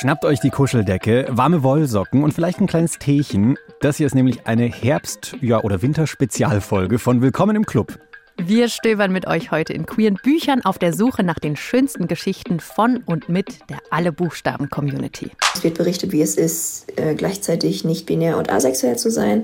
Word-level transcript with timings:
Schnappt 0.00 0.24
euch 0.24 0.40
die 0.40 0.48
Kuscheldecke, 0.48 1.26
warme 1.28 1.62
Wollsocken 1.62 2.24
und 2.24 2.32
vielleicht 2.32 2.58
ein 2.58 2.66
kleines 2.66 2.98
Teechen. 2.98 3.58
Das 3.82 3.98
hier 3.98 4.06
ist 4.06 4.14
nämlich 4.14 4.46
eine 4.46 4.64
Herbst- 4.64 5.36
ja, 5.42 5.62
oder 5.62 5.82
Winterspezialfolge 5.82 6.98
von 6.98 7.20
Willkommen 7.20 7.54
im 7.54 7.66
Club. 7.66 7.98
Wir 8.38 8.70
stöbern 8.70 9.12
mit 9.12 9.26
euch 9.26 9.50
heute 9.50 9.74
in 9.74 9.84
queeren 9.84 10.16
Büchern 10.22 10.64
auf 10.64 10.78
der 10.78 10.94
Suche 10.94 11.22
nach 11.22 11.38
den 11.38 11.54
schönsten 11.54 12.08
Geschichten 12.08 12.60
von 12.60 13.02
und 13.04 13.28
mit 13.28 13.58
der 13.68 13.76
Alle 13.90 14.10
Buchstaben 14.10 14.70
Community. 14.70 15.32
Es 15.54 15.62
wird 15.62 15.76
berichtet, 15.76 16.12
wie 16.12 16.22
es 16.22 16.36
ist, 16.36 16.98
äh, 16.98 17.14
gleichzeitig 17.14 17.84
nicht 17.84 18.06
binär 18.06 18.38
und 18.38 18.50
asexuell 18.50 18.96
zu 18.96 19.10
sein, 19.10 19.42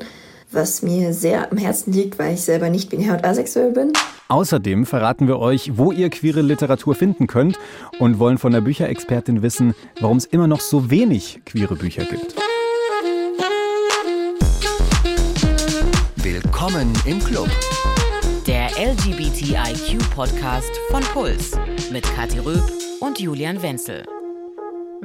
was 0.52 0.80
mir 0.80 1.12
sehr 1.12 1.52
am 1.52 1.58
Herzen 1.58 1.92
liegt, 1.92 2.18
weil 2.18 2.32
ich 2.32 2.40
selber 2.40 2.70
nicht 2.70 2.88
binär 2.88 3.12
und 3.12 3.26
asexuell 3.26 3.72
bin. 3.72 3.92
Außerdem 4.28 4.86
verraten 4.86 5.28
wir 5.28 5.38
euch, 5.38 5.76
wo 5.76 5.92
ihr 5.92 6.10
queere 6.10 6.42
Literatur 6.42 6.94
finden 6.96 7.26
könnt 7.28 7.58
und 8.00 8.18
wollen 8.18 8.38
von 8.38 8.52
der 8.52 8.60
Bücherexpertin 8.60 9.42
wissen, 9.42 9.74
warum 10.00 10.16
es 10.16 10.24
immer 10.24 10.48
noch 10.48 10.60
so 10.60 10.90
wenig 10.90 11.40
queere 11.44 11.76
Bücher 11.76 12.04
gibt. 12.04 12.34
Willkommen 16.16 16.92
im 17.04 17.20
Club. 17.20 17.48
Der 18.48 18.70
LGBTIQ-Podcast 18.76 20.72
von 20.90 21.02
Puls 21.12 21.52
mit 21.92 22.04
Kathi 22.14 22.40
Röb 22.40 22.64
und 23.00 23.20
Julian 23.20 23.62
Wenzel. 23.62 24.04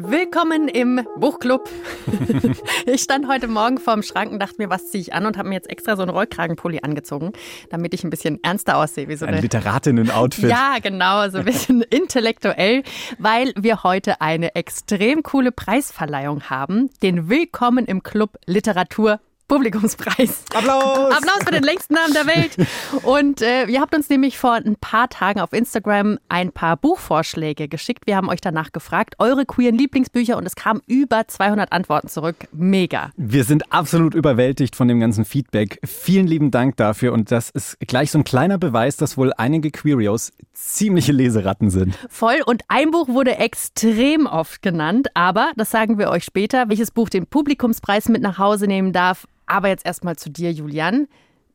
Willkommen 0.03 0.67
im 0.67 1.05
Buchclub. 1.15 1.69
ich 2.87 3.01
stand 3.01 3.27
heute 3.27 3.47
Morgen 3.47 3.77
vorm 3.77 4.01
Schrank 4.01 4.31
und 4.31 4.39
dachte 4.39 4.55
mir, 4.57 4.69
was 4.69 4.89
ziehe 4.89 5.01
ich 5.01 5.13
an 5.13 5.27
und 5.27 5.37
habe 5.37 5.47
mir 5.49 5.55
jetzt 5.55 5.69
extra 5.69 5.95
so 5.95 6.01
einen 6.01 6.09
Rollkragenpulli 6.09 6.79
angezogen, 6.81 7.33
damit 7.69 7.93
ich 7.93 8.03
ein 8.03 8.09
bisschen 8.09 8.43
ernster 8.43 8.77
aussehe. 8.77 9.07
Wie 9.07 9.15
so 9.15 9.27
eine 9.27 9.37
ein 9.37 9.43
Literatinnen-Outfit. 9.43 10.49
Ja, 10.49 10.77
genau, 10.81 11.29
so 11.29 11.37
ein 11.37 11.45
bisschen 11.45 11.81
intellektuell, 11.89 12.81
weil 13.19 13.53
wir 13.55 13.83
heute 13.83 14.21
eine 14.21 14.55
extrem 14.55 15.21
coole 15.21 15.51
Preisverleihung 15.51 16.49
haben, 16.49 16.89
den 17.03 17.30
Willkommen 17.30 17.86
im 17.86 18.02
Club 18.02 18.39
Literatur 18.47 19.19
Publikumspreis. 19.52 20.45
Applaus! 20.55 21.11
Applaus 21.11 21.44
für 21.44 21.52
den 21.52 21.63
längsten 21.63 21.95
Namen 21.95 22.13
der 22.13 22.25
Welt. 22.25 22.55
Und 23.03 23.41
äh, 23.41 23.66
ihr 23.66 23.81
habt 23.81 23.93
uns 23.93 24.08
nämlich 24.08 24.38
vor 24.38 24.53
ein 24.53 24.77
paar 24.80 25.09
Tagen 25.09 25.41
auf 25.41 25.52
Instagram 25.52 26.19
ein 26.30 26.53
paar 26.53 26.77
Buchvorschläge 26.77 27.67
geschickt. 27.67 28.03
Wir 28.05 28.16
haben 28.16 28.30
euch 28.30 28.39
danach 28.39 28.71
gefragt, 28.71 29.16
eure 29.19 29.45
queeren 29.45 29.77
Lieblingsbücher 29.77 30.38
und 30.38 30.45
es 30.45 30.55
kamen 30.55 30.80
über 30.88 31.27
200 31.27 31.73
Antworten 31.73 32.08
zurück. 32.08 32.38
Mega. 32.53 33.11
Wir 33.17 33.43
sind 33.43 33.73
absolut 33.73 34.16
überwältigt 34.16 34.73
von 34.73 34.88
dem 34.88 35.02
ganzen 35.02 35.25
Feedback. 35.25 35.81
Vielen 35.86 36.27
lieben 36.27 36.52
Dank 36.52 36.77
dafür 36.77 37.11
und 37.11 37.30
das 37.30 37.49
ist 37.49 37.77
gleich 37.81 38.11
so 38.11 38.19
ein 38.19 38.23
kleiner 38.23 38.58
Beweis, 38.58 38.95
dass 38.95 39.17
wohl 39.17 39.33
einige 39.36 39.69
Queerios 39.69 40.31
ziemliche 40.53 41.11
Leseratten 41.11 41.69
sind. 41.69 41.99
Voll 42.09 42.41
und 42.45 42.61
ein 42.69 42.91
Buch 42.91 43.09
wurde 43.09 43.36
extrem 43.36 44.27
oft 44.27 44.61
genannt, 44.61 45.09
aber 45.13 45.52
das 45.58 45.71
sagen 45.71 45.97
wir 45.97 46.09
euch 46.09 46.23
später, 46.23 46.69
welches 46.69 46.91
Buch 46.91 47.09
den 47.09 47.27
Publikumspreis 47.27 48.08
mit 48.08 48.21
nach 48.21 48.38
Hause 48.38 48.65
nehmen 48.65 48.93
darf. 48.93 49.27
Aber 49.52 49.67
jetzt 49.67 49.85
erstmal 49.85 50.16
zu 50.16 50.30
dir, 50.30 50.53
Julian. 50.53 51.07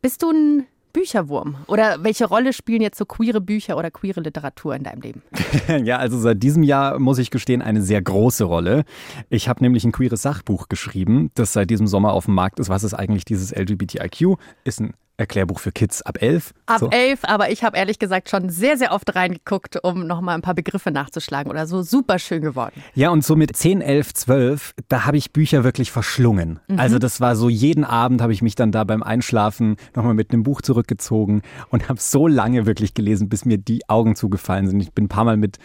Bist 0.02 0.22
du 0.22 0.30
ein 0.30 0.66
Bücherwurm? 0.92 1.56
Oder 1.66 2.04
welche 2.04 2.26
Rolle 2.26 2.52
spielen 2.52 2.82
jetzt 2.82 2.98
so 2.98 3.06
queere 3.06 3.40
Bücher 3.40 3.78
oder 3.78 3.90
queere 3.90 4.20
Literatur 4.20 4.76
in 4.76 4.82
deinem 4.82 5.00
Leben? 5.00 5.22
ja, 5.82 5.96
also 5.96 6.18
seit 6.18 6.42
diesem 6.42 6.62
Jahr 6.62 6.98
muss 6.98 7.16
ich 7.16 7.30
gestehen, 7.30 7.62
eine 7.62 7.80
sehr 7.80 8.02
große 8.02 8.44
Rolle. 8.44 8.84
Ich 9.30 9.48
habe 9.48 9.64
nämlich 9.64 9.84
ein 9.86 9.92
queeres 9.92 10.20
Sachbuch 10.20 10.68
geschrieben, 10.68 11.30
das 11.36 11.54
seit 11.54 11.70
diesem 11.70 11.86
Sommer 11.86 12.12
auf 12.12 12.26
dem 12.26 12.34
Markt 12.34 12.60
ist. 12.60 12.68
Was 12.68 12.84
ist 12.84 12.92
eigentlich 12.92 13.24
dieses 13.24 13.50
LGBTIQ? 13.56 14.36
Ist 14.64 14.82
ein 14.82 14.92
Erklärbuch 15.18 15.60
für 15.60 15.72
Kids 15.72 16.02
ab 16.02 16.18
elf. 16.20 16.52
Ab 16.66 16.80
so. 16.80 16.90
elf, 16.90 17.20
aber 17.22 17.50
ich 17.50 17.64
habe 17.64 17.76
ehrlich 17.76 17.98
gesagt 17.98 18.28
schon 18.28 18.50
sehr, 18.50 18.76
sehr 18.76 18.92
oft 18.92 19.14
reingeguckt, 19.14 19.82
um 19.82 20.06
nochmal 20.06 20.34
ein 20.34 20.42
paar 20.42 20.54
Begriffe 20.54 20.90
nachzuschlagen 20.90 21.50
oder 21.50 21.66
so. 21.66 21.82
Super 21.82 22.18
schön 22.18 22.42
geworden. 22.42 22.82
Ja, 22.94 23.10
und 23.10 23.24
so 23.24 23.36
mit 23.36 23.56
10, 23.56 23.80
11, 23.80 24.14
12, 24.14 24.74
da 24.88 25.06
habe 25.06 25.16
ich 25.16 25.32
Bücher 25.32 25.64
wirklich 25.64 25.90
verschlungen. 25.90 26.60
Mhm. 26.68 26.78
Also 26.78 26.98
das 26.98 27.20
war 27.20 27.34
so, 27.36 27.48
jeden 27.48 27.84
Abend 27.84 28.20
habe 28.20 28.32
ich 28.32 28.42
mich 28.42 28.54
dann 28.54 28.72
da 28.72 28.84
beim 28.84 29.02
Einschlafen 29.02 29.76
nochmal 29.94 30.14
mit 30.14 30.32
einem 30.32 30.42
Buch 30.42 30.60
zurückgezogen 30.60 31.42
und 31.70 31.88
habe 31.88 32.00
so 32.00 32.26
lange 32.26 32.66
wirklich 32.66 32.94
gelesen, 32.94 33.28
bis 33.28 33.44
mir 33.44 33.58
die 33.58 33.88
Augen 33.88 34.16
zugefallen 34.16 34.68
sind. 34.68 34.80
Ich 34.80 34.92
bin 34.92 35.06
ein 35.06 35.08
paar 35.08 35.24
Mal 35.24 35.36
mit 35.36 35.58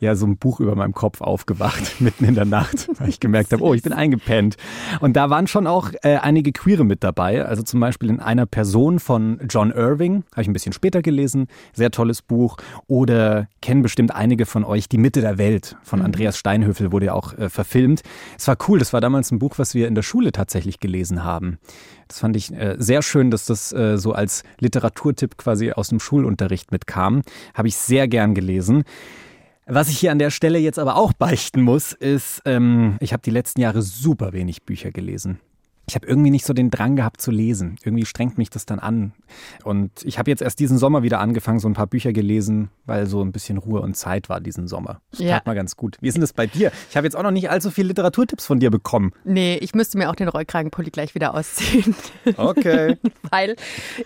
ja, 0.00 0.14
so 0.14 0.26
einem 0.26 0.36
Buch 0.36 0.60
über 0.60 0.74
meinem 0.76 0.94
Kopf 0.94 1.20
aufgewacht, 1.20 1.96
mitten 2.00 2.24
in 2.24 2.34
der 2.34 2.44
Nacht, 2.44 2.88
weil 2.98 3.08
ich 3.08 3.20
gemerkt 3.20 3.52
habe, 3.52 3.62
oh, 3.62 3.74
ich 3.74 3.82
bin 3.82 3.92
eingepennt. 3.92 4.56
Und 5.00 5.16
da 5.16 5.30
waren 5.30 5.46
schon 5.46 5.66
auch 5.66 5.90
äh, 6.02 6.16
einige 6.16 6.52
Queere 6.52 6.84
mit 6.84 7.02
dabei. 7.02 7.44
Also 7.44 7.62
zum 7.62 7.80
Beispiel 7.80 8.10
in 8.10 8.20
einer 8.20 8.46
Person 8.46 8.97
von 9.00 9.40
John 9.48 9.70
Irving, 9.70 10.24
habe 10.32 10.42
ich 10.42 10.48
ein 10.48 10.52
bisschen 10.52 10.72
später 10.72 11.02
gelesen, 11.02 11.46
sehr 11.72 11.90
tolles 11.90 12.22
Buch. 12.22 12.56
Oder 12.86 13.48
kennen 13.62 13.82
bestimmt 13.82 14.14
einige 14.14 14.46
von 14.46 14.64
euch 14.64 14.88
Die 14.88 14.98
Mitte 14.98 15.20
der 15.20 15.38
Welt 15.38 15.76
von 15.82 16.00
mhm. 16.00 16.06
Andreas 16.06 16.38
Steinhöfel, 16.38 16.92
wurde 16.92 17.06
ja 17.06 17.12
auch 17.12 17.36
äh, 17.36 17.48
verfilmt. 17.48 18.02
Es 18.36 18.48
war 18.48 18.56
cool, 18.68 18.78
das 18.78 18.92
war 18.92 19.00
damals 19.00 19.30
ein 19.30 19.38
Buch, 19.38 19.54
was 19.58 19.74
wir 19.74 19.88
in 19.88 19.94
der 19.94 20.02
Schule 20.02 20.32
tatsächlich 20.32 20.80
gelesen 20.80 21.24
haben. 21.24 21.58
Das 22.08 22.20
fand 22.20 22.36
ich 22.36 22.52
äh, 22.52 22.76
sehr 22.78 23.02
schön, 23.02 23.30
dass 23.30 23.46
das 23.46 23.72
äh, 23.72 23.98
so 23.98 24.12
als 24.12 24.42
Literaturtipp 24.58 25.36
quasi 25.36 25.72
aus 25.72 25.88
dem 25.88 26.00
Schulunterricht 26.00 26.72
mitkam. 26.72 27.22
Habe 27.54 27.68
ich 27.68 27.76
sehr 27.76 28.08
gern 28.08 28.34
gelesen. 28.34 28.84
Was 29.66 29.90
ich 29.90 29.98
hier 29.98 30.12
an 30.12 30.18
der 30.18 30.30
Stelle 30.30 30.58
jetzt 30.58 30.78
aber 30.78 30.96
auch 30.96 31.12
beichten 31.12 31.60
muss, 31.60 31.92
ist, 31.92 32.40
ähm, 32.46 32.96
ich 33.00 33.12
habe 33.12 33.22
die 33.22 33.30
letzten 33.30 33.60
Jahre 33.60 33.82
super 33.82 34.32
wenig 34.32 34.62
Bücher 34.62 34.90
gelesen 34.90 35.40
ich 35.88 35.94
habe 35.94 36.06
irgendwie 36.06 36.30
nicht 36.30 36.44
so 36.44 36.52
den 36.52 36.70
Drang 36.70 36.96
gehabt 36.96 37.20
zu 37.20 37.30
lesen. 37.30 37.76
Irgendwie 37.82 38.04
strengt 38.04 38.36
mich 38.36 38.50
das 38.50 38.66
dann 38.66 38.78
an. 38.78 39.12
Und 39.64 39.90
ich 40.04 40.18
habe 40.18 40.30
jetzt 40.30 40.42
erst 40.42 40.58
diesen 40.60 40.76
Sommer 40.78 41.02
wieder 41.02 41.18
angefangen, 41.18 41.60
so 41.60 41.68
ein 41.68 41.74
paar 41.74 41.86
Bücher 41.86 42.12
gelesen, 42.12 42.70
weil 42.84 43.06
so 43.06 43.22
ein 43.22 43.32
bisschen 43.32 43.56
Ruhe 43.58 43.80
und 43.80 43.96
Zeit 43.96 44.28
war 44.28 44.40
diesen 44.40 44.68
Sommer. 44.68 45.00
Das 45.10 45.20
ja. 45.20 45.34
tat 45.34 45.46
mal 45.46 45.54
ganz 45.54 45.76
gut. 45.76 45.96
Wie 46.00 46.08
ist 46.08 46.14
denn 46.14 46.20
das 46.20 46.34
bei 46.34 46.46
dir? 46.46 46.70
Ich 46.90 46.96
habe 46.96 47.06
jetzt 47.06 47.16
auch 47.16 47.22
noch 47.22 47.30
nicht 47.30 47.50
allzu 47.50 47.70
viele 47.70 47.88
Literaturtipps 47.88 48.46
von 48.46 48.60
dir 48.60 48.70
bekommen. 48.70 49.12
Nee, 49.24 49.56
ich 49.56 49.74
müsste 49.74 49.96
mir 49.96 50.10
auch 50.10 50.14
den 50.14 50.28
Rollkragenpulli 50.28 50.90
gleich 50.90 51.14
wieder 51.14 51.34
ausziehen. 51.34 51.94
Okay. 52.36 52.96
weil 53.30 53.56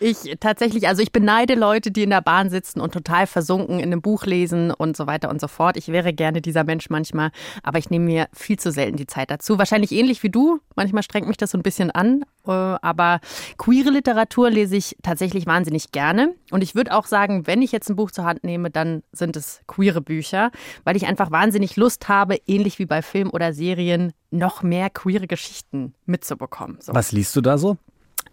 ich 0.00 0.36
tatsächlich, 0.40 0.88
also 0.88 1.02
ich 1.02 1.12
beneide 1.12 1.54
Leute, 1.54 1.90
die 1.90 2.02
in 2.02 2.10
der 2.10 2.22
Bahn 2.22 2.50
sitzen 2.50 2.80
und 2.80 2.92
total 2.92 3.26
versunken 3.26 3.78
in 3.78 3.86
einem 3.86 4.00
Buch 4.00 4.24
lesen 4.24 4.70
und 4.70 4.96
so 4.96 5.06
weiter 5.06 5.28
und 5.28 5.40
so 5.40 5.48
fort. 5.48 5.76
Ich 5.76 5.88
wäre 5.88 6.12
gerne 6.12 6.40
dieser 6.40 6.64
Mensch 6.64 6.88
manchmal, 6.88 7.30
aber 7.62 7.78
ich 7.78 7.90
nehme 7.90 8.04
mir 8.04 8.28
viel 8.32 8.58
zu 8.58 8.70
selten 8.70 8.96
die 8.96 9.06
Zeit 9.06 9.30
dazu. 9.30 9.58
Wahrscheinlich 9.58 9.92
ähnlich 9.92 10.22
wie 10.22 10.30
du. 10.30 10.60
Manchmal 10.76 11.02
strengt 11.02 11.26
mich 11.26 11.36
das 11.36 11.50
so 11.50 11.58
ein 11.58 11.62
bisschen 11.62 11.71
bisschen 11.72 11.90
an, 11.90 12.24
äh, 12.46 12.50
aber 12.50 13.20
queere 13.56 13.90
Literatur 13.90 14.50
lese 14.50 14.76
ich 14.76 14.96
tatsächlich 15.02 15.46
wahnsinnig 15.46 15.90
gerne. 15.90 16.34
Und 16.50 16.62
ich 16.62 16.74
würde 16.74 16.94
auch 16.94 17.06
sagen, 17.06 17.46
wenn 17.46 17.62
ich 17.62 17.72
jetzt 17.72 17.88
ein 17.88 17.96
Buch 17.96 18.10
zur 18.10 18.24
Hand 18.24 18.44
nehme, 18.44 18.70
dann 18.70 19.02
sind 19.12 19.36
es 19.36 19.62
queere 19.66 20.02
Bücher, 20.02 20.50
weil 20.84 20.96
ich 20.96 21.06
einfach 21.06 21.30
wahnsinnig 21.30 21.76
Lust 21.76 22.08
habe, 22.08 22.36
ähnlich 22.46 22.78
wie 22.78 22.86
bei 22.86 23.00
Film 23.00 23.30
oder 23.30 23.54
Serien, 23.54 24.12
noch 24.30 24.62
mehr 24.62 24.90
queere 24.90 25.26
Geschichten 25.26 25.94
mitzubekommen. 26.04 26.76
So. 26.80 26.94
Was 26.94 27.12
liest 27.12 27.34
du 27.36 27.40
da 27.40 27.56
so? 27.56 27.78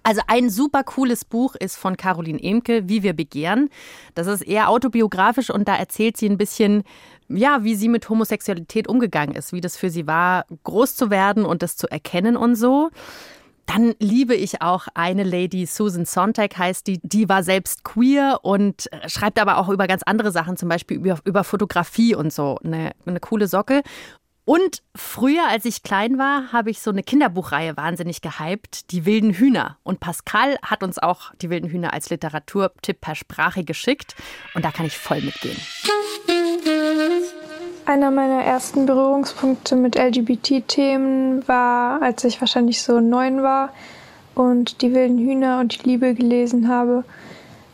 Also 0.03 0.21
ein 0.27 0.50
super 0.50 0.83
cooles 0.83 1.25
Buch 1.25 1.56
ist 1.56 1.75
von 1.77 1.97
Caroline 1.97 2.41
Emke, 2.41 2.88
Wie 2.88 3.03
wir 3.03 3.13
begehren. 3.13 3.69
Das 4.16 4.27
ist 4.27 4.41
eher 4.41 4.69
autobiografisch 4.69 5.50
und 5.50 5.67
da 5.67 5.75
erzählt 5.75 6.17
sie 6.17 6.27
ein 6.27 6.38
bisschen, 6.38 6.83
ja, 7.29 7.63
wie 7.63 7.75
sie 7.75 7.90
mit 7.90 8.09
Homosexualität 8.09 8.88
umgegangen 8.88 9.35
ist, 9.35 9.53
wie 9.53 9.62
das 9.62 9.78
für 9.78 9.90
sie 9.90 10.07
war, 10.07 10.45
groß 10.63 10.95
zu 10.95 11.09
werden 11.09 11.45
und 11.45 11.62
das 11.62 11.78
zu 11.78 11.88
erkennen 11.90 12.35
und 12.35 12.56
so. 12.56 12.90
Dann 13.66 13.94
liebe 14.00 14.34
ich 14.34 14.63
auch 14.63 14.88
eine 14.95 15.23
Lady, 15.23 15.68
Susan 15.68 16.06
Sontag 16.06 16.57
heißt 16.57 16.88
die, 16.88 17.00
die 17.03 17.29
war 17.29 17.44
selbst 17.44 17.84
queer 17.84 18.39
und 18.41 18.89
schreibt 19.06 19.39
aber 19.39 19.59
auch 19.59 19.69
über 19.69 19.85
ganz 19.85 20.01
andere 20.03 20.31
Sachen, 20.31 20.57
zum 20.57 20.69
Beispiel 20.69 20.97
über, 20.97 21.19
über 21.23 21.44
Fotografie 21.44 22.16
und 22.16 22.34
so. 22.34 22.57
Eine, 22.63 22.94
eine 23.06 23.19
coole 23.19 23.47
Socke. 23.47 23.84
Und 24.44 24.81
früher, 24.95 25.47
als 25.47 25.66
ich 25.66 25.84
klein 25.84 26.18
war, 26.18 26.51
habe 26.51 26.72
ich 26.72 26.81
so 26.81 26.89
eine 26.89 27.03
Kinderbuchreihe 27.03 27.78
wahnsinnig 27.78 28.22
gehypt, 28.22 28.91
Die 28.91 29.06
wilden 29.06 29.34
Hühner. 29.34 29.78
Und 29.84 30.00
Pascal 30.00 30.57
hat 30.63 30.81
uns 30.81 30.97
auch 30.97 31.31
Die 31.35 31.51
wilden 31.51 31.69
Hühner 31.69 31.94
als 31.94 32.09
Literaturtipp 32.09 33.00
per 33.00 33.13
Sprache 33.13 33.63
geschickt. 33.63 34.16
Und 34.56 34.66
da 34.66 34.72
kann 34.72 34.88
ich 34.88 34.97
voll 34.97 35.22
mitgehen. 35.22 35.57
Einer 37.89 38.11
meiner 38.11 38.44
ersten 38.44 38.85
Berührungspunkte 38.85 39.75
mit 39.75 39.95
LGBT-Themen 39.95 41.47
war, 41.47 42.00
als 42.03 42.24
ich 42.24 42.39
wahrscheinlich 42.39 42.83
so 42.83 43.00
neun 43.00 43.41
war 43.41 43.71
und 44.36 44.83
Die 44.83 44.94
wilden 44.94 45.18
Hühner 45.18 45.59
und 45.59 45.74
die 45.74 45.89
Liebe 45.89 46.13
gelesen 46.13 46.68
habe. 46.68 47.03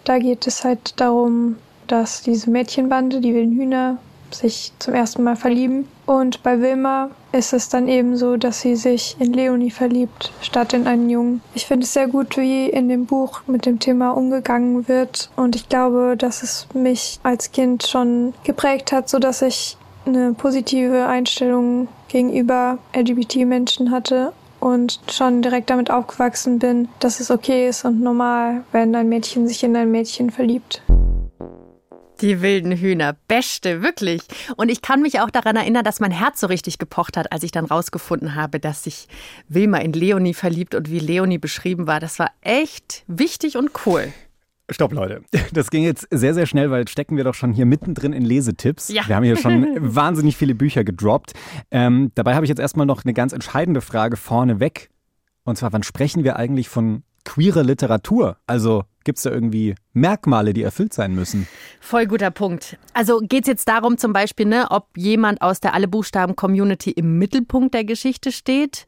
Da 0.06 0.18
geht 0.18 0.48
es 0.48 0.64
halt 0.64 1.02
darum, 1.02 1.58
dass 1.88 2.22
diese 2.22 2.50
Mädchenbande, 2.50 3.20
die 3.20 3.34
wilden 3.34 3.58
Hühner, 3.58 3.98
sich 4.32 4.72
zum 4.80 4.94
ersten 4.94 5.22
Mal 5.22 5.36
verlieben. 5.36 5.86
Und 6.06 6.44
bei 6.44 6.62
Wilma 6.62 7.10
ist 7.34 7.52
es 7.52 7.68
dann 7.68 7.90
eben 7.90 8.16
so, 8.16 8.38
dass 8.38 8.62
sie 8.62 8.78
sich 8.78 9.18
in 9.20 9.34
Leonie 9.34 9.70
verliebt, 9.70 10.32
statt 10.40 10.72
in 10.72 10.88
einen 10.88 11.10
Jungen. 11.10 11.42
Ich 11.56 11.66
finde 11.66 11.84
es 11.84 11.92
sehr 11.92 12.08
gut, 12.08 12.38
wie 12.38 12.70
in 12.70 12.88
dem 12.88 13.06
Buch 13.06 13.42
mit 13.48 13.66
dem 13.66 13.80
Thema 13.80 14.12
umgegangen 14.12 14.88
wird. 14.88 15.30
Und 15.36 15.58
ich 15.58 15.68
glaube, 15.68 16.16
dass 16.18 16.42
es 16.42 16.68
mich 16.74 17.20
als 17.24 17.52
Kind 17.52 17.84
schon 17.84 18.34
geprägt 18.46 18.94
hat, 18.94 19.10
so 19.10 19.20
dass 19.20 19.42
ich 19.42 19.76
eine 20.06 20.34
positive 20.34 21.06
Einstellung 21.08 21.88
gegenüber 22.08 22.78
LGBT-Menschen 22.96 23.92
hatte 23.92 24.34
und 24.60 25.00
schon 25.12 25.42
direkt 25.42 25.70
damit 25.70 25.92
aufgewachsen 25.92 26.60
bin, 26.60 26.88
dass 27.00 27.20
es 27.20 27.30
okay 27.30 27.68
ist 27.68 27.86
und 27.86 28.02
normal, 28.02 28.64
wenn 28.72 28.96
ein 28.96 29.10
Mädchen 29.10 29.48
sich 29.48 29.64
in 29.64 29.76
ein 29.76 29.92
Mädchen 29.92 30.32
verliebt. 30.32 30.82
Die 32.22 32.42
wilden 32.42 32.72
Hühner, 32.72 33.18
beste, 33.28 33.84
wirklich. 33.84 34.22
Und 34.56 34.70
ich 34.70 34.82
kann 34.82 35.02
mich 35.02 35.20
auch 35.20 35.30
daran 35.30 35.58
erinnern, 35.58 35.84
dass 35.84 36.00
mein 36.00 36.12
Herz 36.12 36.40
so 36.40 36.48
richtig 36.48 36.78
gepocht 36.78 37.18
hat, 37.18 37.32
als 37.34 37.44
ich 37.44 37.52
dann 37.52 37.66
rausgefunden 37.66 38.36
habe, 38.36 38.60
dass 38.60 38.84
sich 38.84 39.08
Wilma 39.50 39.80
in 39.80 39.92
Leonie 39.92 40.34
verliebt 40.34 40.76
und 40.76 40.90
wie 40.90 41.00
Leonie 41.00 41.38
beschrieben 41.38 41.88
war. 41.88 42.00
Das 42.00 42.18
war 42.18 42.32
echt 42.42 43.04
wichtig 43.08 43.58
und 43.58 43.72
cool. 43.86 44.14
Stopp, 44.70 44.94
Leute. 44.94 45.22
Das 45.54 45.70
ging 45.70 45.84
jetzt 45.84 46.08
sehr, 46.10 46.34
sehr 46.34 46.48
schnell, 46.48 46.72
weil 46.72 46.88
stecken 46.88 47.18
wir 47.18 47.24
doch 47.24 47.36
schon 47.36 47.54
hier 47.54 47.66
mittendrin 47.66 48.14
in 48.14 48.26
Lesetipps. 48.26 48.90
Ja. 48.90 49.08
Wir 49.08 49.16
haben 49.16 49.24
hier 49.24 49.38
schon 49.38 49.68
wahnsinnig 49.80 50.38
viele 50.38 50.56
Bücher 50.56 50.84
gedroppt. 50.84 51.34
Ähm, 51.70 52.12
dabei 52.16 52.36
habe 52.36 52.46
ich 52.46 52.50
jetzt 52.50 52.60
erstmal 52.60 52.88
noch 52.88 53.06
eine 53.06 53.14
ganz 53.14 53.32
entscheidende 53.32 53.82
Frage 53.82 54.18
vorneweg. 54.18 54.90
Und 55.44 55.58
zwar, 55.58 55.72
wann 55.72 55.84
sprechen 55.84 56.24
wir 56.24 56.38
eigentlich 56.38 56.68
von 56.68 57.04
queerer 57.26 57.64
Literatur? 57.64 58.38
Also 58.48 58.86
gibt 59.04 59.18
es 59.18 59.24
da 59.24 59.30
irgendwie 59.30 59.76
Merkmale, 59.94 60.54
die 60.54 60.64
erfüllt 60.64 60.94
sein 60.94 61.14
müssen? 61.14 61.48
Voll 61.80 62.08
guter 62.08 62.32
Punkt. 62.32 62.78
Also 62.94 63.20
geht 63.20 63.44
es 63.44 63.48
jetzt 63.48 63.68
darum 63.68 64.00
zum 64.00 64.14
Beispiel, 64.14 64.48
ne, 64.48 64.68
ob 64.72 64.88
jemand 64.98 65.42
aus 65.42 65.60
der 65.60 65.76
Alle 65.76 65.88
Buchstaben-Community 65.88 66.92
im 66.92 67.20
Mittelpunkt 67.20 67.76
der 67.76 67.84
Geschichte 67.84 68.32
steht 68.32 68.88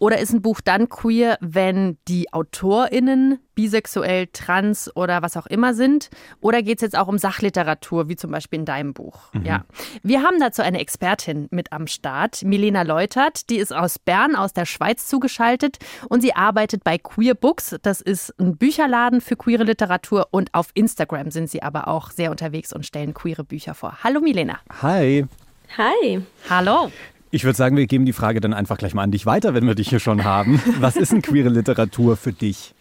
oder 0.00 0.18
ist 0.18 0.32
ein 0.32 0.40
Buch 0.40 0.62
dann 0.62 0.88
queer, 0.88 1.36
wenn 1.40 1.98
die 2.08 2.32
AutorInnen 2.32 3.38
bisexuell, 3.54 4.28
trans 4.32 4.90
oder 4.96 5.20
was 5.20 5.36
auch 5.36 5.46
immer 5.46 5.74
sind? 5.74 6.08
Oder 6.40 6.62
geht 6.62 6.78
es 6.78 6.82
jetzt 6.82 6.96
auch 6.96 7.06
um 7.06 7.18
Sachliteratur, 7.18 8.08
wie 8.08 8.16
zum 8.16 8.30
Beispiel 8.30 8.60
in 8.60 8.64
deinem 8.64 8.94
Buch? 8.94 9.30
Mhm. 9.34 9.44
Ja. 9.44 9.64
Wir 10.02 10.22
haben 10.22 10.40
dazu 10.40 10.62
eine 10.62 10.80
Expertin 10.80 11.48
mit 11.50 11.72
am 11.74 11.86
Start, 11.86 12.42
Milena 12.42 12.80
Leutert. 12.80 13.50
Die 13.50 13.58
ist 13.58 13.74
aus 13.74 13.98
Bern, 13.98 14.34
aus 14.36 14.54
der 14.54 14.64
Schweiz 14.64 15.06
zugeschaltet 15.06 15.76
und 16.08 16.22
sie 16.22 16.34
arbeitet 16.34 16.82
bei 16.82 16.96
Queer 16.96 17.34
Books. 17.34 17.76
Das 17.82 18.00
ist 18.00 18.34
ein 18.40 18.56
Bücherladen 18.56 19.20
für 19.20 19.36
queere 19.36 19.64
Literatur 19.64 20.28
und 20.30 20.54
auf 20.54 20.70
Instagram 20.72 21.30
sind 21.30 21.50
sie 21.50 21.62
aber 21.62 21.88
auch 21.88 22.10
sehr 22.10 22.30
unterwegs 22.30 22.72
und 22.72 22.86
stellen 22.86 23.12
queere 23.12 23.44
Bücher 23.44 23.74
vor. 23.74 23.98
Hallo 24.02 24.20
Milena. 24.22 24.60
Hi. 24.80 25.26
Hi. 25.76 26.22
Hallo. 26.48 26.90
Ich 27.32 27.44
würde 27.44 27.56
sagen, 27.56 27.76
wir 27.76 27.86
geben 27.86 28.06
die 28.06 28.12
Frage 28.12 28.40
dann 28.40 28.52
einfach 28.52 28.76
gleich 28.76 28.92
mal 28.92 29.04
an 29.04 29.12
dich 29.12 29.24
weiter, 29.24 29.54
wenn 29.54 29.64
wir 29.66 29.76
dich 29.76 29.88
hier 29.88 30.00
schon 30.00 30.24
haben. 30.24 30.60
Was 30.80 30.96
ist 30.96 31.12
denn 31.12 31.22
queere 31.22 31.48
Literatur 31.48 32.16
für 32.16 32.32
dich? 32.32 32.74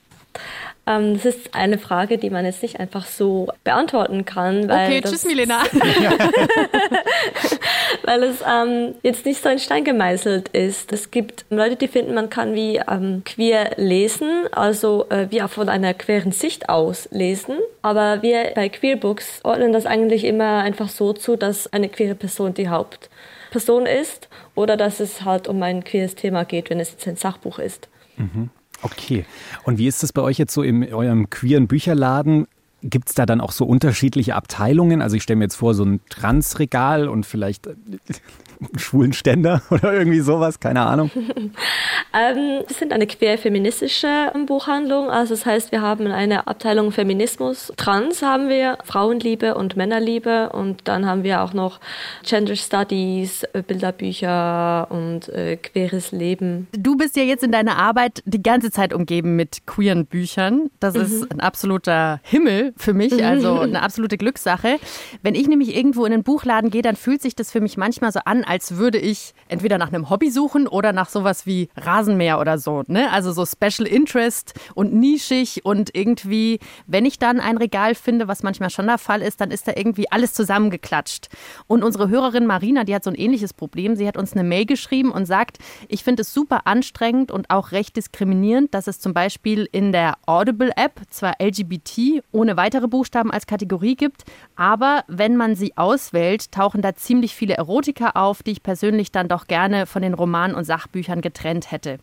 Ähm, 0.88 1.14
das 1.14 1.26
ist 1.26 1.54
eine 1.54 1.78
Frage, 1.78 2.18
die 2.18 2.32
man 2.32 2.46
jetzt 2.46 2.64
nicht 2.64 2.80
einfach 2.80 3.06
so 3.06 3.50
beantworten 3.64 4.26
kann. 4.26 4.64
okay, 4.64 5.02
tschüss 5.02 5.26
Milena. 5.26 5.60
weil 8.06 8.24
es 8.24 8.38
ähm, 8.42 8.96
jetzt 9.04 9.26
nicht 9.26 9.44
so 9.44 9.50
in 9.50 9.60
Stein 9.60 9.84
gemeißelt 9.84 10.50
ist. 10.50 10.92
Es 10.92 11.12
gibt 11.12 11.46
Leute, 11.52 11.76
die 11.76 11.88
finden, 11.88 12.16
man 12.16 12.32
kann 12.32 12.56
wie 12.56 12.82
ähm, 12.90 13.22
queer 13.26 13.74
lesen, 13.78 14.48
also 14.52 15.06
äh, 15.10 15.28
wie 15.30 15.44
auch 15.44 15.50
von 15.50 15.70
einer 15.70 15.94
queeren 15.94 16.32
Sicht 16.32 16.70
aus 16.70 17.08
lesen. 17.12 17.58
Aber 17.84 18.24
wir 18.24 18.54
bei 18.56 18.70
Queer 18.70 18.96
Books 18.96 19.42
ordnen 19.44 19.74
das 19.74 19.86
eigentlich 19.86 20.24
immer 20.24 20.64
einfach 20.64 20.90
so 20.90 21.14
zu, 21.14 21.36
dass 21.36 21.72
eine 21.72 21.90
queere 21.90 22.16
Person 22.16 22.56
die 22.56 22.70
Haupt 22.70 23.10
Person 23.52 23.86
ist 23.86 24.30
oder 24.56 24.78
dass 24.78 25.00
es 25.00 25.24
halt 25.24 25.48
um 25.48 25.62
ein 25.64 25.84
queeres 25.84 26.16
Thema 26.16 26.46
geht, 26.46 26.70
wenn 26.70 26.80
es 26.80 26.92
jetzt 26.92 27.08
ein 27.08 27.16
Sachbuch 27.16 27.60
ist. 27.60 27.90
Mhm. 28.18 28.50
Okay. 28.82 29.26
Und 29.64 29.78
wie 29.78 29.88
ist 29.88 30.04
es 30.04 30.14
bei 30.14 30.22
euch 30.22 30.38
jetzt 30.38 30.54
so 30.54 30.64
in 30.64 30.94
eurem 30.94 31.30
queeren 31.30 31.68
Bücherladen? 31.68 32.48
Gibt 32.82 33.10
es 33.10 33.16
da 33.16 33.26
dann 33.26 33.42
auch 33.42 33.52
so 33.52 33.66
unterschiedliche 33.66 34.36
Abteilungen? 34.36 35.02
Also 35.02 35.16
ich 35.16 35.24
stelle 35.24 35.38
mir 35.38 35.46
jetzt 35.46 35.56
vor, 35.56 35.74
so 35.74 35.84
ein 35.84 36.00
Transregal 36.10 37.10
und 37.10 37.26
vielleicht 37.26 37.70
schwulen 38.78 39.14
Ständer 39.14 39.62
oder 39.70 39.94
irgendwie 39.94 40.20
sowas, 40.20 40.60
keine 40.60 40.82
Ahnung. 40.82 41.12
ähm, 41.16 42.64
wir 42.68 42.76
sind 42.76 42.94
eine 42.94 43.08
queer-feministische 43.08 44.32
Buchhandlung. 44.46 45.10
Also 45.10 45.34
das 45.34 45.46
heißt, 45.46 45.72
wir 45.72 45.82
haben 45.82 46.08
eine 46.08 46.48
Abteilung 46.48 46.92
Feminismus. 46.92 47.72
Trans 47.78 48.22
haben 48.22 48.50
wir, 48.50 48.78
Frauenliebe 48.84 49.56
und 49.56 49.76
Männerliebe. 49.76 50.50
Und 50.52 50.88
dann 50.88 51.06
haben 51.06 51.24
wir 51.24 51.42
auch 51.42 51.54
noch 51.54 51.80
Gender 52.24 52.56
Studies, 52.56 53.44
äh, 53.54 53.62
Bilderbücher 53.62 54.88
und 54.90 55.30
äh, 55.30 55.58
queeres 55.58 56.12
Leben. 56.12 56.68
Du 56.72 56.96
bist 56.98 57.16
ja 57.16 57.24
jetzt 57.24 57.44
in 57.44 57.52
deiner 57.52 57.78
Arbeit 57.78 58.24
die 58.26 58.42
ganze 58.42 58.72
Zeit 58.72 58.94
umgeben 58.94 59.36
mit 59.36 59.66
queeren 59.66 60.06
Büchern. 60.06 60.70
Das 60.80 60.96
mhm. 60.96 61.02
ist 61.02 61.32
ein 61.32 61.40
absoluter 61.40 62.20
Himmel 62.24 62.69
für 62.78 62.94
mich, 62.94 63.24
also 63.24 63.60
eine 63.60 63.82
absolute 63.82 64.18
Glückssache. 64.18 64.78
Wenn 65.22 65.36
ich 65.36 65.48
nämlich 65.48 65.76
irgendwo 65.76 66.06
in 66.06 66.14
einen 66.14 66.24
Buchladen 66.24 66.70
gehe, 66.70 66.82
dann 66.82 66.96
fühlt 66.96 67.22
sich 67.22 67.36
das 67.36 67.52
für 67.52 67.62
mich 67.62 67.78
manchmal 67.78 68.12
so 68.12 68.20
an, 68.26 68.44
als 68.44 68.78
würde 68.78 68.98
ich 68.98 69.34
entweder 69.48 69.78
nach 69.78 69.90
einem 69.90 70.10
Hobby 70.10 70.32
suchen 70.32 70.68
oder 70.68 70.94
nach 70.94 71.10
sowas 71.10 71.46
wie 71.46 71.70
Rasenmäher 71.76 72.40
oder 72.40 72.58
so. 72.58 72.84
Ne? 72.88 73.12
Also 73.12 73.32
so 73.32 73.46
Special 73.46 73.88
Interest 73.88 74.54
und 74.76 74.94
nischig 74.94 75.66
und 75.66 75.96
irgendwie, 75.96 76.60
wenn 76.88 77.06
ich 77.06 77.20
dann 77.20 77.40
ein 77.40 77.58
Regal 77.58 77.96
finde, 77.96 78.28
was 78.28 78.44
manchmal 78.44 78.70
schon 78.70 78.88
der 78.88 78.98
Fall 78.98 79.22
ist, 79.22 79.42
dann 79.42 79.52
ist 79.52 79.68
da 79.68 79.74
irgendwie 79.76 80.12
alles 80.12 80.34
zusammengeklatscht. 80.34 81.28
Und 81.68 81.84
unsere 81.84 82.10
Hörerin 82.10 82.46
Marina, 82.46 82.84
die 82.84 82.96
hat 82.96 83.04
so 83.04 83.10
ein 83.10 83.16
ähnliches 83.16 83.54
Problem. 83.54 83.96
Sie 83.96 84.08
hat 84.08 84.18
uns 84.18 84.34
eine 84.34 84.44
Mail 84.44 84.66
geschrieben 84.66 85.12
und 85.12 85.26
sagt, 85.26 85.58
ich 85.88 86.04
finde 86.04 86.22
es 86.22 86.34
super 86.34 86.62
anstrengend 86.66 87.32
und 87.32 87.50
auch 87.50 87.72
recht 87.72 87.96
diskriminierend, 87.96 88.74
dass 88.74 88.88
es 88.88 89.00
zum 89.00 89.14
Beispiel 89.14 89.68
in 89.72 89.92
der 89.92 90.18
Audible-App 90.26 91.02
zwar 91.10 91.36
LGBT 91.40 92.24
ohne 92.32 92.58
weitere 92.60 92.88
Buchstaben 92.88 93.32
als 93.32 93.48
Kategorie 93.48 93.96
gibt, 93.96 94.26
aber 94.56 95.04
wenn 95.08 95.36
man 95.36 95.56
sie 95.56 95.76
auswählt, 95.78 96.52
tauchen 96.52 96.82
da 96.82 96.94
ziemlich 96.94 97.34
viele 97.34 97.56
Erotika 97.56 98.12
auf 98.12 98.30
auf, 98.30 98.44
die 98.44 98.52
ich 98.52 98.64
persönlich 98.64 99.12
dann 99.12 99.28
doch 99.28 99.48
gerne 99.48 99.86
von 99.86 100.02
den 100.02 100.14
Romanen 100.14 100.56
und 100.56 100.64
Sachbüchern 100.64 101.22
getrennt 101.22 101.72
hätte. 101.72 101.98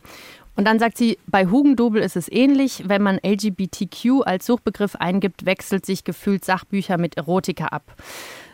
Und 0.57 0.67
dann 0.67 0.79
sagt 0.79 0.97
sie, 0.97 1.19
bei 1.27 1.47
Hugendubel 1.47 2.03
ist 2.03 2.17
es 2.17 2.31
ähnlich. 2.33 2.85
Wenn 2.87 3.03
man 3.03 3.21
LGBTQ 3.25 4.23
als 4.25 4.47
Suchbegriff 4.47 4.97
eingibt, 4.97 5.45
wechselt 5.45 5.85
sich 5.85 6.03
gefühlt 6.03 6.45
Sachbücher 6.45 6.99
mit 6.99 7.17
Erotika 7.17 7.67
ab. 7.67 7.95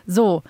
So. 0.05 0.43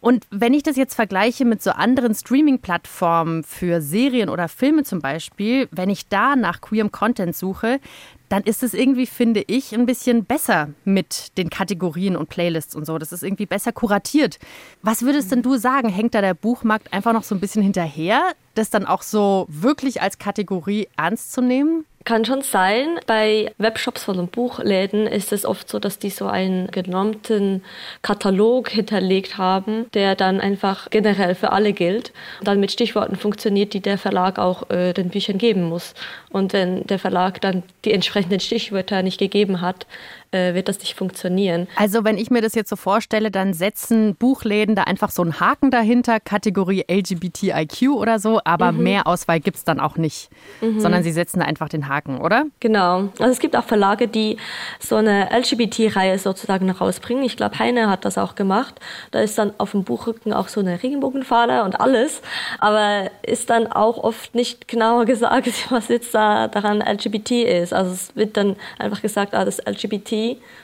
Und 0.00 0.26
wenn 0.30 0.54
ich 0.54 0.64
das 0.64 0.76
jetzt 0.76 0.94
vergleiche 0.94 1.44
mit 1.44 1.62
so 1.62 1.70
anderen 1.70 2.14
Streaming-Plattformen 2.14 3.44
für 3.44 3.80
Serien 3.80 4.28
oder 4.28 4.48
Filme 4.48 4.82
zum 4.82 5.00
Beispiel, 5.00 5.68
wenn 5.70 5.90
ich 5.90 6.08
da 6.08 6.34
nach 6.34 6.60
queerem 6.60 6.90
Content 6.90 7.36
suche, 7.36 7.78
dann 8.32 8.44
ist 8.44 8.62
es 8.62 8.72
irgendwie, 8.72 9.04
finde 9.04 9.44
ich, 9.46 9.74
ein 9.74 9.84
bisschen 9.84 10.24
besser 10.24 10.70
mit 10.86 11.36
den 11.36 11.50
Kategorien 11.50 12.16
und 12.16 12.30
Playlists 12.30 12.74
und 12.74 12.86
so. 12.86 12.96
Das 12.96 13.12
ist 13.12 13.22
irgendwie 13.22 13.44
besser 13.44 13.72
kuratiert. 13.72 14.38
Was 14.80 15.02
würdest 15.02 15.30
denn 15.32 15.42
du 15.42 15.58
sagen? 15.58 15.90
Hängt 15.90 16.14
da 16.14 16.22
der 16.22 16.32
Buchmarkt 16.32 16.94
einfach 16.94 17.12
noch 17.12 17.24
so 17.24 17.34
ein 17.34 17.40
bisschen 17.40 17.62
hinterher, 17.62 18.22
das 18.54 18.70
dann 18.70 18.86
auch 18.86 19.02
so 19.02 19.44
wirklich 19.50 20.00
als 20.00 20.16
Kategorie 20.16 20.88
ernst 20.96 21.34
zu 21.34 21.42
nehmen? 21.42 21.84
Kann 22.04 22.24
schon 22.24 22.42
sein. 22.42 22.98
Bei 23.06 23.52
Webshops 23.58 24.04
von 24.04 24.26
Buchläden 24.26 25.06
ist 25.06 25.32
es 25.32 25.44
oft 25.44 25.68
so, 25.68 25.78
dass 25.78 25.98
die 25.98 26.10
so 26.10 26.26
einen 26.26 26.68
genormten 26.70 27.62
Katalog 28.02 28.70
hinterlegt 28.70 29.38
haben, 29.38 29.86
der 29.92 30.16
dann 30.16 30.40
einfach 30.40 30.90
generell 30.90 31.34
für 31.34 31.52
alle 31.52 31.72
gilt 31.72 32.12
und 32.40 32.48
dann 32.48 32.60
mit 32.60 32.72
Stichworten 32.72 33.16
funktioniert, 33.16 33.72
die 33.74 33.80
der 33.80 33.98
Verlag 33.98 34.38
auch 34.38 34.68
äh, 34.70 34.92
den 34.92 35.10
Büchern 35.10 35.38
geben 35.38 35.64
muss. 35.64 35.94
Und 36.30 36.52
wenn 36.52 36.86
der 36.86 36.98
Verlag 36.98 37.40
dann 37.40 37.62
die 37.84 37.92
entsprechenden 37.92 38.40
Stichwörter 38.40 39.02
nicht 39.02 39.18
gegeben 39.18 39.60
hat, 39.60 39.86
äh, 40.32 40.54
wird 40.54 40.68
das 40.68 40.78
nicht 40.78 40.94
funktionieren. 40.94 41.68
Also 41.76 42.04
wenn 42.04 42.18
ich 42.18 42.30
mir 42.30 42.40
das 42.40 42.54
jetzt 42.54 42.70
so 42.70 42.76
vorstelle, 42.76 43.30
dann 43.30 43.54
setzen 43.54 44.14
Buchläden 44.16 44.74
da 44.74 44.84
einfach 44.84 45.10
so 45.10 45.22
einen 45.22 45.40
Haken 45.40 45.70
dahinter, 45.70 46.20
Kategorie 46.20 46.84
LGBTIQ 46.90 47.90
oder 47.90 48.18
so, 48.18 48.40
aber 48.44 48.72
mhm. 48.72 48.82
mehr 48.82 49.06
Auswahl 49.06 49.40
gibt 49.40 49.58
es 49.58 49.64
dann 49.64 49.80
auch 49.80 49.96
nicht, 49.96 50.30
mhm. 50.60 50.80
sondern 50.80 51.02
sie 51.02 51.12
setzen 51.12 51.40
da 51.40 51.46
einfach 51.46 51.68
den 51.68 51.88
Haken, 51.88 52.20
oder? 52.20 52.46
Genau. 52.60 53.08
Also 53.18 53.32
es 53.32 53.38
gibt 53.38 53.56
auch 53.56 53.64
Verlage, 53.64 54.08
die 54.08 54.38
so 54.80 54.96
eine 54.96 55.28
LGBT-Reihe 55.30 56.18
sozusagen 56.18 56.70
rausbringen. 56.70 57.24
Ich 57.24 57.36
glaube, 57.36 57.58
Heine 57.58 57.90
hat 57.90 58.04
das 58.04 58.18
auch 58.18 58.34
gemacht. 58.34 58.80
Da 59.10 59.20
ist 59.20 59.38
dann 59.38 59.52
auf 59.58 59.72
dem 59.72 59.84
Buchrücken 59.84 60.32
auch 60.32 60.48
so 60.48 60.60
eine 60.60 60.82
Regenbogenfahne 60.82 61.64
und 61.64 61.80
alles, 61.80 62.22
aber 62.58 63.10
ist 63.22 63.50
dann 63.50 63.66
auch 63.66 63.98
oft 63.98 64.34
nicht 64.34 64.68
genauer 64.68 65.04
gesagt, 65.12 65.70
was 65.70 65.88
jetzt 65.88 66.14
da 66.14 66.48
daran 66.48 66.80
LGBT 66.80 67.30
ist. 67.42 67.72
Also 67.72 67.92
es 67.92 68.16
wird 68.16 68.36
dann 68.36 68.56
einfach 68.78 69.02
gesagt, 69.02 69.34
ah, 69.34 69.44
das 69.44 69.58
LGBT 69.58 70.21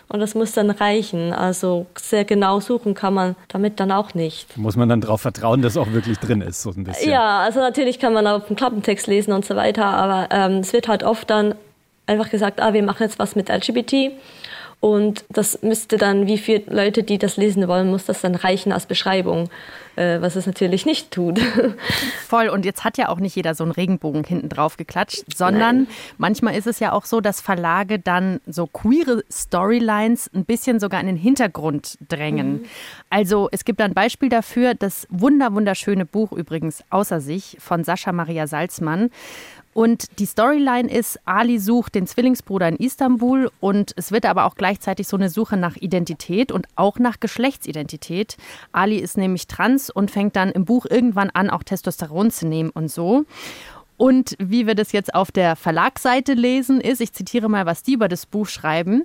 und 0.09 0.21
das 0.21 0.35
muss 0.35 0.53
dann 0.53 0.71
reichen. 0.71 1.33
Also 1.33 1.87
sehr 1.97 2.25
genau 2.25 2.61
suchen 2.61 2.95
kann 2.95 3.15
man 3.15 3.37
damit 3.49 3.81
dann 3.81 3.93
auch 3.93 4.15
nicht. 4.15 4.57
Muss 4.57 4.77
man 4.77 4.88
dann 4.88 5.00
darauf 5.00 5.21
vertrauen, 5.21 5.62
dass 5.62 5.77
auch 5.77 5.93
wirklich 5.93 6.19
drin 6.19 6.41
ist, 6.41 6.62
so 6.62 6.71
ein 6.71 6.85
bisschen. 6.85 7.11
Ja, 7.11 7.41
also 7.41 7.61
natürlich 7.61 7.99
kann 7.99 8.12
man 8.12 8.27
auf 8.27 8.47
dem 8.47 8.57
Klappentext 8.57 9.07
lesen 9.07 9.33
und 9.33 9.45
so 9.45 9.57
weiter, 9.57 9.85
aber 9.85 10.29
ähm, 10.31 10.59
es 10.59 10.73
wird 10.73 10.88
halt 10.88 11.03
oft 11.03 11.29
dann 11.31 11.55
einfach 12.07 12.31
gesagt, 12.31 12.61
ah, 12.61 12.73
wir 12.73 12.83
machen 12.83 13.03
jetzt 13.03 13.19
was 13.19 13.37
mit 13.37 13.49
LGBT 13.49 14.12
und 14.80 15.25
das 15.28 15.62
müsste 15.62 15.97
dann, 15.97 16.28
wie 16.28 16.38
viele 16.38 16.62
Leute, 16.68 17.02
die 17.02 17.18
das 17.18 17.37
lesen 17.37 17.66
wollen, 17.66 17.90
muss 17.90 18.04
das 18.04 18.20
dann 18.20 18.37
reichen 18.37 18.70
als 18.70 18.87
Beschreibung, 18.87 19.50
äh, 19.97 20.20
was 20.20 20.37
es 20.37 20.47
natürlich 20.47 20.87
nicht 20.87 21.11
tut. 21.11 21.40
Voll. 22.28 22.49
Und 22.49 22.64
jetzt 22.64 22.85
hat 22.85 22.97
ja 22.97 23.08
auch 23.08 23.18
nicht 23.18 23.35
jeder 23.35 23.56
so 23.56 23.64
einen 23.64 23.73
Regenbogen 23.73 24.23
hinten 24.23 24.49
drauf 24.49 24.76
geklatscht, 24.76 25.25
sondern 25.35 25.76
Nein. 25.76 25.87
manchmal 26.16 26.54
ist 26.54 26.68
es 26.68 26.78
ja 26.78 26.92
auch 26.92 27.06
so, 27.06 27.20
dass 27.20 27.40
Verlage 27.40 27.99
dann 27.99 28.40
so 28.47 28.68
queere 28.68 29.25
Storylines 29.32 30.30
ein 30.32 30.44
bisschen 30.44 30.78
sogar 30.78 31.00
in 31.00 31.08
den 31.08 31.16
Hintergrund 31.16 31.99
drängen. 32.08 32.52
Mhm. 32.52 32.64
Also 33.11 33.49
es 33.50 33.64
gibt 33.64 33.80
ein 33.80 33.94
Beispiel 33.94 34.28
dafür, 34.28 34.75
das 34.75 35.08
wunder 35.11 35.52
wunderschöne 35.54 36.06
Buch 36.06 36.30
übrigens 36.30 36.85
außer 36.90 37.20
sich 37.20 37.56
von 37.58 37.82
Sascha 37.82 38.12
Maria 38.12 38.47
Salzmann. 38.47 39.11
Und 39.78 40.18
die 40.18 40.26
Storyline 40.26 40.90
ist, 40.90 41.20
Ali 41.25 41.61
sucht 41.61 41.94
den 41.94 42.08
Zwillingsbruder 42.08 42.66
in 42.66 42.78
Istanbul 42.78 43.49
und 43.61 43.92
es 43.94 44.11
wird 44.11 44.26
aber 44.26 44.47
auch 44.47 44.56
gleichzeitig 44.56 45.06
so 45.06 45.16
eine 45.16 45.30
Suche 45.30 45.56
nach 45.56 45.76
Identität 45.76 46.50
und 46.50 46.66
auch 46.75 46.99
nach 46.99 47.20
Geschlechtsidentität. 47.20 48.38
Ali 48.73 48.97
ist 48.97 49.16
nämlich 49.16 49.47
trans 49.47 49.88
und 49.88 50.11
fängt 50.11 50.35
dann 50.35 50.50
im 50.50 50.64
Buch 50.64 50.85
irgendwann 50.85 51.30
an, 51.30 51.49
auch 51.49 51.62
Testosteron 51.62 52.32
zu 52.32 52.49
nehmen 52.49 52.70
und 52.70 52.90
so. 52.90 53.25
Und 53.97 54.35
wie 54.40 54.66
wir 54.66 54.75
das 54.75 54.90
jetzt 54.90 55.14
auf 55.14 55.30
der 55.30 55.54
Verlagsseite 55.54 56.32
lesen, 56.35 56.80
ist, 56.80 57.00
ich 57.00 57.12
zitiere 57.12 57.49
mal, 57.49 57.64
was 57.64 57.85
die 57.85 57.92
über 57.92 58.08
das 58.08 58.26
Buch 58.26 58.49
schreiben. 58.49 59.04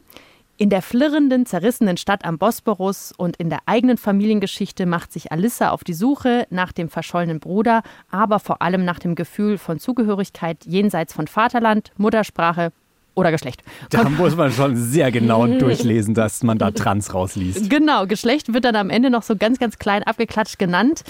In 0.55 0.69
der 0.69 0.83
flirrenden, 0.83 1.47
zerrissenen 1.47 1.97
Stadt 1.97 2.25
am 2.25 2.37
Bosporus 2.37 3.11
und 3.17 3.37
in 3.37 3.49
der 3.49 3.61
eigenen 3.65 3.97
Familiengeschichte 3.97 4.85
macht 4.85 5.11
sich 5.11 5.31
Alissa 5.31 5.71
auf 5.71 5.83
die 5.83 5.95
Suche 5.95 6.45
nach 6.51 6.71
dem 6.71 6.89
verschollenen 6.89 7.39
Bruder, 7.39 7.81
aber 8.11 8.39
vor 8.39 8.61
allem 8.61 8.85
nach 8.85 8.99
dem 8.99 9.15
Gefühl 9.15 9.57
von 9.57 9.79
Zugehörigkeit 9.79 10.63
jenseits 10.65 11.11
von 11.11 11.25
Vaterland, 11.25 11.91
Muttersprache 11.97 12.71
oder 13.15 13.31
Geschlecht. 13.31 13.63
Da 13.89 14.09
muss 14.09 14.35
man 14.35 14.51
schon 14.51 14.75
sehr 14.75 15.11
genau 15.11 15.45
durchlesen, 15.59 16.13
dass 16.13 16.43
man 16.43 16.57
da 16.57 16.71
trans 16.71 17.13
rausliest. 17.13 17.69
Genau, 17.69 18.07
Geschlecht 18.07 18.53
wird 18.53 18.65
dann 18.65 18.75
am 18.75 18.89
Ende 18.89 19.09
noch 19.09 19.23
so 19.23 19.35
ganz, 19.35 19.59
ganz 19.59 19.77
klein 19.77 20.03
abgeklatscht 20.03 20.57
genannt. 20.57 21.03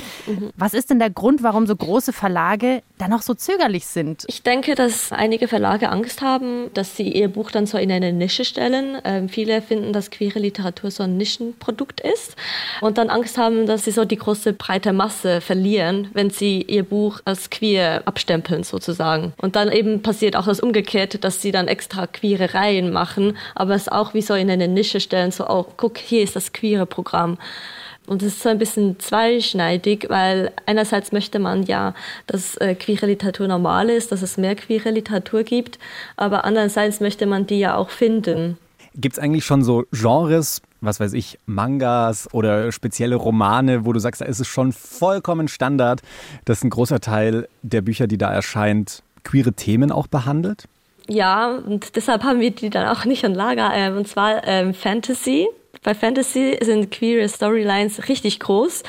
Was 0.58 0.74
ist 0.74 0.90
denn 0.90 1.00
der 1.00 1.10
Grund, 1.10 1.44
warum 1.44 1.66
so 1.66 1.76
große 1.76 2.14
Verlage 2.14 2.84
da 2.98 3.08
noch 3.08 3.22
so 3.22 3.34
zögerlich 3.34 3.86
sind? 3.86 4.26
Ich 4.28 4.44
denke, 4.44 4.76
dass 4.76 5.12
einige 5.12 5.48
Verlage 5.48 5.90
Angst 5.90 6.22
haben, 6.22 6.70
dass 6.74 6.98
sie 6.98 7.10
ihr 7.12 7.30
Buch 7.30 7.52
dann 7.52 7.66
so 7.66 7.78
in 7.78 7.92
eine 7.92 8.12
Nische 8.12 8.46
stellen. 8.46 8.98
Ähm, 9.06 9.30
viele 9.30 9.62
finden, 9.62 9.94
dass 9.94 10.12
queere 10.12 10.40
Literatur 10.40 10.92
so 10.92 11.04
ein 11.04 11.18
Nischenprodukt 11.18 12.02
ist 12.02 12.36
und 12.82 12.98
dann 12.98 13.10
Angst 13.10 13.38
haben, 13.38 13.66
dass 13.66 13.86
sie 13.86 13.92
so 13.92 14.04
die 14.04 14.18
große 14.18 14.54
breite 14.54 14.92
Masse 14.94 15.42
verlieren, 15.42 16.10
wenn 16.14 16.30
sie 16.30 16.62
ihr 16.62 16.84
Buch 16.84 17.22
als 17.26 17.50
queer 17.50 18.02
abstempeln 18.06 18.64
sozusagen. 18.64 19.34
Und 19.38 19.56
dann 19.56 19.72
eben 19.72 20.02
passiert 20.02 20.36
auch 20.36 20.46
das 20.46 20.60
Umgekehrte, 20.60 21.18
dass 21.18 21.42
sie 21.42 21.52
dann 21.52 21.68
extra 21.68 21.93
extra 21.94 22.08
queere 22.08 22.54
Reihen 22.54 22.92
machen, 22.92 23.38
aber 23.56 23.76
es 23.76 23.88
auch 23.88 24.14
wie 24.14 24.22
so 24.22 24.34
in 24.34 24.50
eine 24.50 24.68
Nische 24.68 25.00
stellen, 25.00 25.32
so, 25.32 25.48
oh, 25.48 25.66
guck, 25.78 25.98
hier 25.98 26.24
ist 26.24 26.36
das 26.36 26.54
queere 26.54 26.86
Programm. 26.86 27.38
Und 28.06 28.22
es 28.22 28.34
ist 28.34 28.44
so 28.44 28.50
ein 28.50 28.58
bisschen 28.58 29.00
zweischneidig, 29.00 30.08
weil 30.10 30.52
einerseits 30.66 31.14
möchte 31.14 31.40
man 31.40 31.64
ja, 31.64 31.94
dass 32.28 32.58
äh, 32.58 32.76
queere 32.76 33.06
Literatur 33.06 33.48
normal 33.48 33.90
ist, 33.90 34.12
dass 34.12 34.22
es 34.22 34.38
mehr 34.38 34.56
queere 34.56 34.90
Literatur 34.90 35.44
gibt, 35.44 35.80
aber 36.18 36.44
andererseits 36.44 37.00
möchte 37.00 37.26
man 37.26 37.48
die 37.48 37.60
ja 37.60 37.76
auch 37.76 37.90
finden. 37.90 38.58
Gibt 38.96 39.16
es 39.16 39.20
eigentlich 39.20 39.46
schon 39.46 39.64
so 39.64 39.86
Genres, 39.92 40.62
was 40.82 41.00
weiß 41.00 41.14
ich, 41.14 41.40
Mangas 41.46 42.28
oder 42.34 42.72
spezielle 42.72 43.16
Romane, 43.16 43.86
wo 43.86 43.94
du 43.94 44.00
sagst, 44.00 44.20
da 44.22 44.26
ist 44.26 44.42
es 44.42 44.48
schon 44.48 44.74
vollkommen 44.74 45.48
Standard, 45.48 46.02
dass 46.44 46.64
ein 46.64 46.70
großer 46.70 47.00
Teil 47.00 47.48
der 47.62 47.82
Bücher, 47.82 48.08
die 48.08 48.18
da 48.18 48.32
erscheint, 48.34 49.02
queere 49.24 49.54
Themen 49.54 49.92
auch 49.92 50.08
behandelt? 50.08 50.66
Ja, 51.10 51.50
und 51.50 51.96
deshalb 51.96 52.24
haben 52.24 52.40
wir 52.40 52.52
die 52.52 52.70
dann 52.70 52.88
auch 52.88 53.06
nicht 53.06 53.26
an 53.26 53.34
Lager. 53.34 53.72
Ähm, 53.74 53.98
und 53.98 54.08
zwar 54.08 54.48
ähm, 54.48 54.74
Fantasy. 54.74 55.48
Bei 55.84 55.94
Fantasy 55.94 56.58
sind 56.62 56.92
queere 56.92 57.28
Storylines 57.28 58.08
richtig 58.08 58.40
groß 58.40 58.84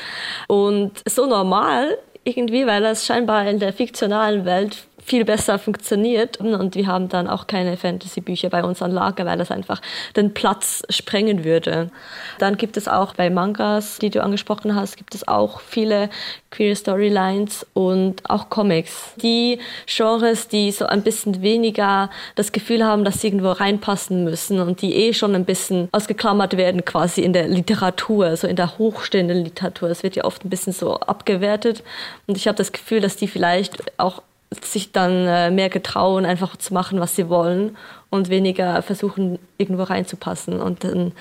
und 0.47 0.91
so 1.05 1.25
normal 1.25 1.97
irgendwie, 2.23 2.65
weil 2.65 2.81
das 2.81 3.05
scheinbar 3.05 3.47
in 3.47 3.59
der 3.59 3.73
fiktionalen 3.73 4.45
Welt 4.45 4.87
viel 5.05 5.23
besser 5.23 5.59
funktioniert. 5.59 6.37
Und 6.37 6.75
wir 6.75 6.87
haben 6.87 7.09
dann 7.09 7.27
auch 7.27 7.47
keine 7.47 7.77
Fantasy-Bücher 7.77 8.49
bei 8.49 8.63
uns 8.63 8.81
an 8.81 8.91
Lager, 8.91 9.25
weil 9.25 9.37
das 9.37 9.51
einfach 9.51 9.81
den 10.15 10.33
Platz 10.33 10.81
sprengen 10.89 11.43
würde. 11.43 11.91
Dann 12.39 12.57
gibt 12.57 12.75
es 12.75 12.87
auch 12.87 13.13
bei 13.13 13.29
Mangas, 13.29 13.99
die 13.99 14.09
du 14.09 14.23
angesprochen 14.23 14.75
hast, 14.75 14.97
gibt 14.97 15.13
es 15.13 15.27
auch 15.27 15.59
viele 15.61 16.09
queer 16.49 16.75
Storylines 16.75 17.67
und 17.73 18.27
auch 18.29 18.49
Comics. 18.49 19.13
Die 19.21 19.59
Genres, 19.85 20.47
die 20.47 20.71
so 20.71 20.85
ein 20.85 21.03
bisschen 21.03 21.41
weniger 21.41 22.09
das 22.35 22.51
Gefühl 22.51 22.83
haben, 22.83 23.03
dass 23.03 23.21
sie 23.21 23.27
irgendwo 23.27 23.51
reinpassen 23.51 24.23
müssen 24.23 24.59
und 24.59 24.81
die 24.81 24.95
eh 24.95 25.13
schon 25.13 25.35
ein 25.35 25.45
bisschen 25.45 25.89
ausgeklammert 25.91 26.57
werden 26.57 26.83
quasi 26.83 27.21
in 27.21 27.33
der 27.33 27.47
Literatur, 27.47 28.35
so 28.37 28.47
in 28.47 28.55
der 28.55 28.77
hochstehenden 28.77 29.43
Literatur. 29.43 29.89
Es 29.89 30.01
wird 30.01 30.15
ja 30.15 30.23
oft 30.23 30.45
ein 30.45 30.49
bisschen 30.49 30.73
so 30.73 30.95
abgewertet 30.95 31.83
und 32.25 32.37
ich 32.37 32.47
habe 32.47 32.57
das 32.57 32.71
Gefühl, 32.71 33.01
dass 33.01 33.17
die 33.17 33.27
vielleicht 33.27 33.99
auch 33.99 34.23
sich 34.63 34.91
dann 34.91 35.27
äh, 35.27 35.51
mehr 35.51 35.69
getrauen, 35.69 36.25
einfach 36.25 36.55
zu 36.55 36.73
machen, 36.73 36.99
was 36.99 37.15
sie 37.15 37.29
wollen 37.29 37.75
und 38.09 38.29
weniger 38.29 38.81
versuchen, 38.81 39.39
irgendwo 39.57 39.83
reinzupassen. 39.83 40.61
Und 40.61 40.83
dann 40.83 41.11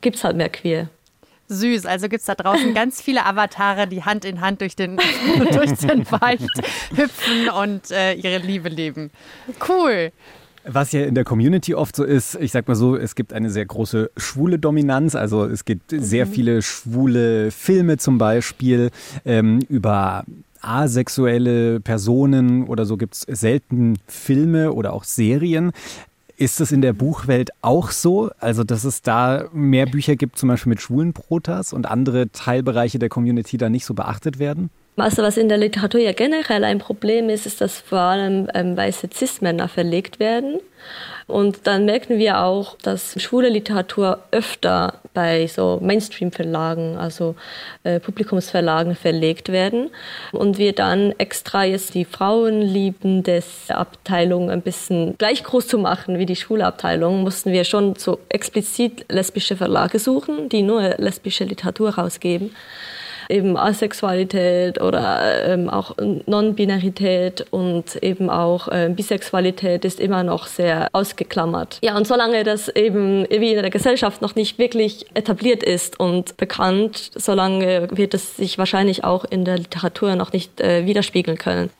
gibt 0.00 0.16
es 0.16 0.24
halt 0.24 0.36
mehr 0.36 0.48
Queer. 0.48 0.88
Süß, 1.48 1.84
also 1.84 2.08
gibt 2.08 2.20
es 2.20 2.26
da 2.26 2.34
draußen 2.34 2.74
ganz 2.74 3.02
viele 3.02 3.26
Avatare, 3.26 3.86
die 3.86 4.04
Hand 4.04 4.24
in 4.24 4.40
Hand 4.40 4.60
durch 4.60 4.76
den, 4.76 4.96
durch 5.52 5.72
den 5.74 6.10
Wald 6.10 6.40
hüpfen 6.96 7.48
und 7.50 7.90
äh, 7.90 8.14
ihre 8.14 8.38
Liebe 8.38 8.68
leben. 8.68 9.10
Cool. 9.68 10.12
Was 10.64 10.92
ja 10.92 11.04
in 11.04 11.14
der 11.14 11.24
Community 11.24 11.74
oft 11.74 11.96
so 11.96 12.04
ist, 12.04 12.36
ich 12.36 12.52
sag 12.52 12.68
mal 12.68 12.74
so, 12.74 12.94
es 12.94 13.14
gibt 13.14 13.32
eine 13.32 13.48
sehr 13.48 13.64
große 13.64 14.10
schwule 14.16 14.58
Dominanz. 14.58 15.14
Also 15.14 15.44
es 15.46 15.64
gibt 15.64 15.90
sehr 15.90 16.26
mhm. 16.26 16.30
viele 16.30 16.62
schwule 16.62 17.50
Filme 17.50 17.96
zum 17.96 18.18
Beispiel 18.18 18.90
ähm, 19.24 19.60
über 19.70 20.24
asexuelle 20.60 21.80
Personen 21.80 22.66
oder 22.66 22.84
so 22.84 22.96
gibt 22.96 23.14
es 23.14 23.20
selten 23.40 23.98
Filme 24.06 24.72
oder 24.72 24.92
auch 24.92 25.04
Serien. 25.04 25.72
Ist 26.36 26.58
das 26.58 26.72
in 26.72 26.80
der 26.80 26.94
Buchwelt 26.94 27.50
auch 27.60 27.90
so? 27.90 28.30
Also, 28.38 28.64
dass 28.64 28.84
es 28.84 29.02
da 29.02 29.44
mehr 29.52 29.84
Bücher 29.84 30.16
gibt, 30.16 30.38
zum 30.38 30.48
Beispiel 30.48 30.70
mit 30.70 30.80
schwulen 30.80 31.12
Protas 31.12 31.74
und 31.74 31.84
andere 31.86 32.30
Teilbereiche 32.32 32.98
der 32.98 33.10
Community 33.10 33.58
da 33.58 33.68
nicht 33.68 33.84
so 33.84 33.92
beachtet 33.92 34.38
werden? 34.38 34.70
Also 34.96 35.22
was 35.22 35.36
in 35.36 35.48
der 35.48 35.58
Literatur 35.58 36.00
ja 36.00 36.12
generell 36.12 36.64
ein 36.64 36.78
Problem 36.78 37.30
ist, 37.30 37.46
ist, 37.46 37.60
dass 37.60 37.78
vor 37.78 38.00
allem 38.00 38.48
ähm, 38.54 38.76
weiße 38.76 39.08
Cis-Männer 39.12 39.68
verlegt 39.68 40.20
werden. 40.20 40.60
Und 41.26 41.68
dann 41.68 41.84
merken 41.84 42.18
wir 42.18 42.40
auch, 42.40 42.76
dass 42.82 43.14
schwule 43.22 43.48
Literatur 43.48 44.18
öfter 44.32 44.94
bei 45.14 45.46
so 45.46 45.78
Mainstream-Verlagen, 45.80 46.96
also 46.96 47.36
äh, 47.84 48.00
Publikumsverlagen 48.00 48.96
verlegt 48.96 49.50
werden. 49.50 49.90
Und 50.32 50.58
wir 50.58 50.72
dann 50.72 51.12
extra 51.18 51.64
jetzt 51.64 51.94
die 51.94 52.04
Frauenlieben 52.04 53.22
des 53.22 53.70
Abteilung 53.70 54.50
ein 54.50 54.62
bisschen 54.62 55.16
gleich 55.18 55.44
groß 55.44 55.68
zu 55.68 55.78
machen 55.78 56.18
wie 56.18 56.26
die 56.26 56.36
schwule 56.36 56.66
Abteilung, 56.66 57.22
mussten 57.22 57.52
wir 57.52 57.64
schon 57.64 57.94
so 57.94 58.18
explizit 58.28 59.06
lesbische 59.08 59.56
Verlage 59.56 60.00
suchen, 60.00 60.48
die 60.48 60.62
nur 60.62 60.96
lesbische 60.98 61.44
Literatur 61.44 61.90
rausgeben 61.90 62.50
eben 63.30 63.56
Asexualität 63.56 64.80
oder 64.80 65.46
ähm, 65.46 65.70
auch 65.70 65.96
Non-Binarität 66.26 67.46
und 67.50 67.96
eben 68.02 68.28
auch 68.28 68.68
äh, 68.68 68.90
Bisexualität 68.94 69.84
ist 69.84 70.00
immer 70.00 70.22
noch 70.22 70.46
sehr 70.46 70.88
ausgeklammert. 70.92 71.78
Ja, 71.82 71.96
und 71.96 72.06
solange 72.06 72.44
das 72.44 72.68
eben 72.68 73.26
wie 73.30 73.52
in 73.52 73.62
der 73.62 73.70
Gesellschaft 73.70 74.22
noch 74.22 74.34
nicht 74.34 74.58
wirklich 74.58 75.06
etabliert 75.14 75.62
ist 75.62 75.98
und 75.98 76.36
bekannt, 76.36 77.10
solange 77.14 77.88
wird 77.90 78.14
es 78.14 78.36
sich 78.36 78.58
wahrscheinlich 78.58 79.04
auch 79.04 79.24
in 79.24 79.44
der 79.44 79.58
Literatur 79.58 80.16
noch 80.16 80.32
nicht 80.32 80.60
äh, 80.60 80.86
widerspiegeln 80.86 81.38
können. 81.38 81.70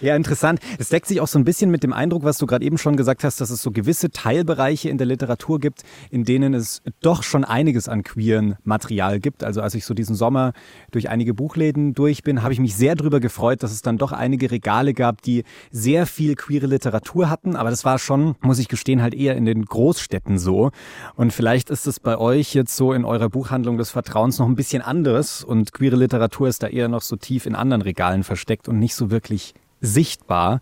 Ja, 0.00 0.14
interessant. 0.14 0.60
Es 0.78 0.90
deckt 0.90 1.06
sich 1.06 1.20
auch 1.20 1.28
so 1.28 1.38
ein 1.38 1.44
bisschen 1.44 1.70
mit 1.70 1.82
dem 1.82 1.92
Eindruck, 1.92 2.24
was 2.24 2.38
du 2.38 2.46
gerade 2.46 2.64
eben 2.64 2.78
schon 2.78 2.96
gesagt 2.96 3.24
hast, 3.24 3.40
dass 3.40 3.50
es 3.50 3.62
so 3.62 3.70
gewisse 3.70 4.10
Teilbereiche 4.10 4.88
in 4.88 4.98
der 4.98 5.06
Literatur 5.06 5.58
gibt, 5.58 5.82
in 6.10 6.24
denen 6.24 6.54
es 6.54 6.82
doch 7.00 7.22
schon 7.22 7.44
einiges 7.44 7.88
an 7.88 8.02
queeren 8.02 8.56
Material 8.64 9.20
gibt. 9.20 9.44
Also 9.44 9.60
als 9.60 9.74
ich 9.74 9.84
so 9.84 9.94
diesen 9.94 10.14
Sommer 10.14 10.52
durch 10.90 11.08
einige 11.08 11.34
Buchläden 11.34 11.94
durch 11.94 12.22
bin, 12.22 12.42
habe 12.42 12.52
ich 12.52 12.60
mich 12.60 12.76
sehr 12.76 12.94
darüber 12.94 13.20
gefreut, 13.20 13.62
dass 13.62 13.72
es 13.72 13.82
dann 13.82 13.98
doch 13.98 14.12
einige 14.12 14.50
Regale 14.50 14.94
gab, 14.94 15.22
die 15.22 15.44
sehr 15.70 16.06
viel 16.06 16.34
queere 16.36 16.66
Literatur 16.66 17.30
hatten. 17.30 17.56
Aber 17.56 17.70
das 17.70 17.84
war 17.84 17.98
schon, 17.98 18.36
muss 18.40 18.58
ich 18.58 18.68
gestehen, 18.68 19.02
halt 19.02 19.14
eher 19.14 19.36
in 19.36 19.44
den 19.44 19.64
Großstädten 19.64 20.38
so. 20.38 20.70
Und 21.16 21.32
vielleicht 21.32 21.70
ist 21.70 21.86
es 21.86 22.00
bei 22.00 22.18
euch 22.18 22.54
jetzt 22.54 22.76
so 22.76 22.92
in 22.92 23.04
eurer 23.04 23.28
Buchhandlung 23.28 23.78
des 23.78 23.90
Vertrauens 23.90 24.38
noch 24.38 24.46
ein 24.46 24.56
bisschen 24.56 24.82
anders 24.82 25.42
und 25.42 25.72
queere 25.72 25.96
Literatur 25.96 26.48
ist 26.48 26.62
da 26.62 26.68
eher 26.68 26.88
noch 26.88 27.02
so 27.02 27.16
tief 27.16 27.46
in 27.46 27.54
anderen 27.54 27.82
Regalen 27.82 28.24
versteckt 28.24 28.68
und 28.68 28.78
nicht 28.78 28.94
so 28.94 29.10
wirklich 29.10 29.37
sichtbar. 29.80 30.60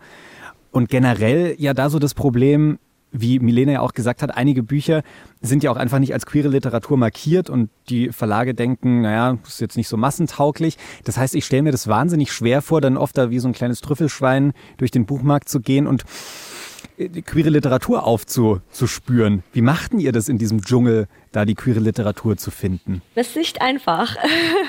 Und 0.70 0.88
generell 0.88 1.54
ja 1.58 1.74
da 1.74 1.88
so 1.88 1.98
das 1.98 2.14
Problem, 2.14 2.78
wie 3.12 3.38
Milena 3.38 3.72
ja 3.72 3.80
auch 3.80 3.92
gesagt 3.92 4.22
hat, 4.22 4.36
einige 4.36 4.62
Bücher 4.62 5.02
sind 5.40 5.62
ja 5.62 5.70
auch 5.70 5.76
einfach 5.76 5.98
nicht 5.98 6.12
als 6.12 6.26
queere 6.26 6.48
Literatur 6.48 6.96
markiert 6.96 7.48
und 7.48 7.70
die 7.88 8.10
Verlage 8.10 8.54
denken, 8.54 9.02
naja, 9.02 9.38
ist 9.46 9.60
jetzt 9.60 9.76
nicht 9.76 9.88
so 9.88 9.96
massentauglich. 9.96 10.76
Das 11.04 11.16
heißt, 11.16 11.34
ich 11.34 11.46
stelle 11.46 11.62
mir 11.62 11.72
das 11.72 11.88
wahnsinnig 11.88 12.32
schwer 12.32 12.62
vor, 12.62 12.80
dann 12.80 12.96
oft 12.96 13.16
da 13.16 13.30
wie 13.30 13.38
so 13.38 13.48
ein 13.48 13.54
kleines 13.54 13.80
Trüffelschwein 13.80 14.52
durch 14.76 14.90
den 14.90 15.06
Buchmarkt 15.06 15.48
zu 15.48 15.60
gehen 15.60 15.86
und 15.86 16.04
queere 17.24 17.50
Literatur 17.50 18.04
aufzuspüren. 18.04 19.42
Wie 19.52 19.60
machten 19.60 19.98
ihr 19.98 20.12
das 20.12 20.28
in 20.28 20.38
diesem 20.38 20.62
Dschungel, 20.62 21.08
da 21.32 21.44
die 21.44 21.54
queere 21.54 21.80
Literatur 21.80 22.36
zu 22.36 22.50
finden? 22.50 23.02
Das 23.14 23.28
ist 23.28 23.36
nicht 23.36 23.60
einfach. 23.60 24.16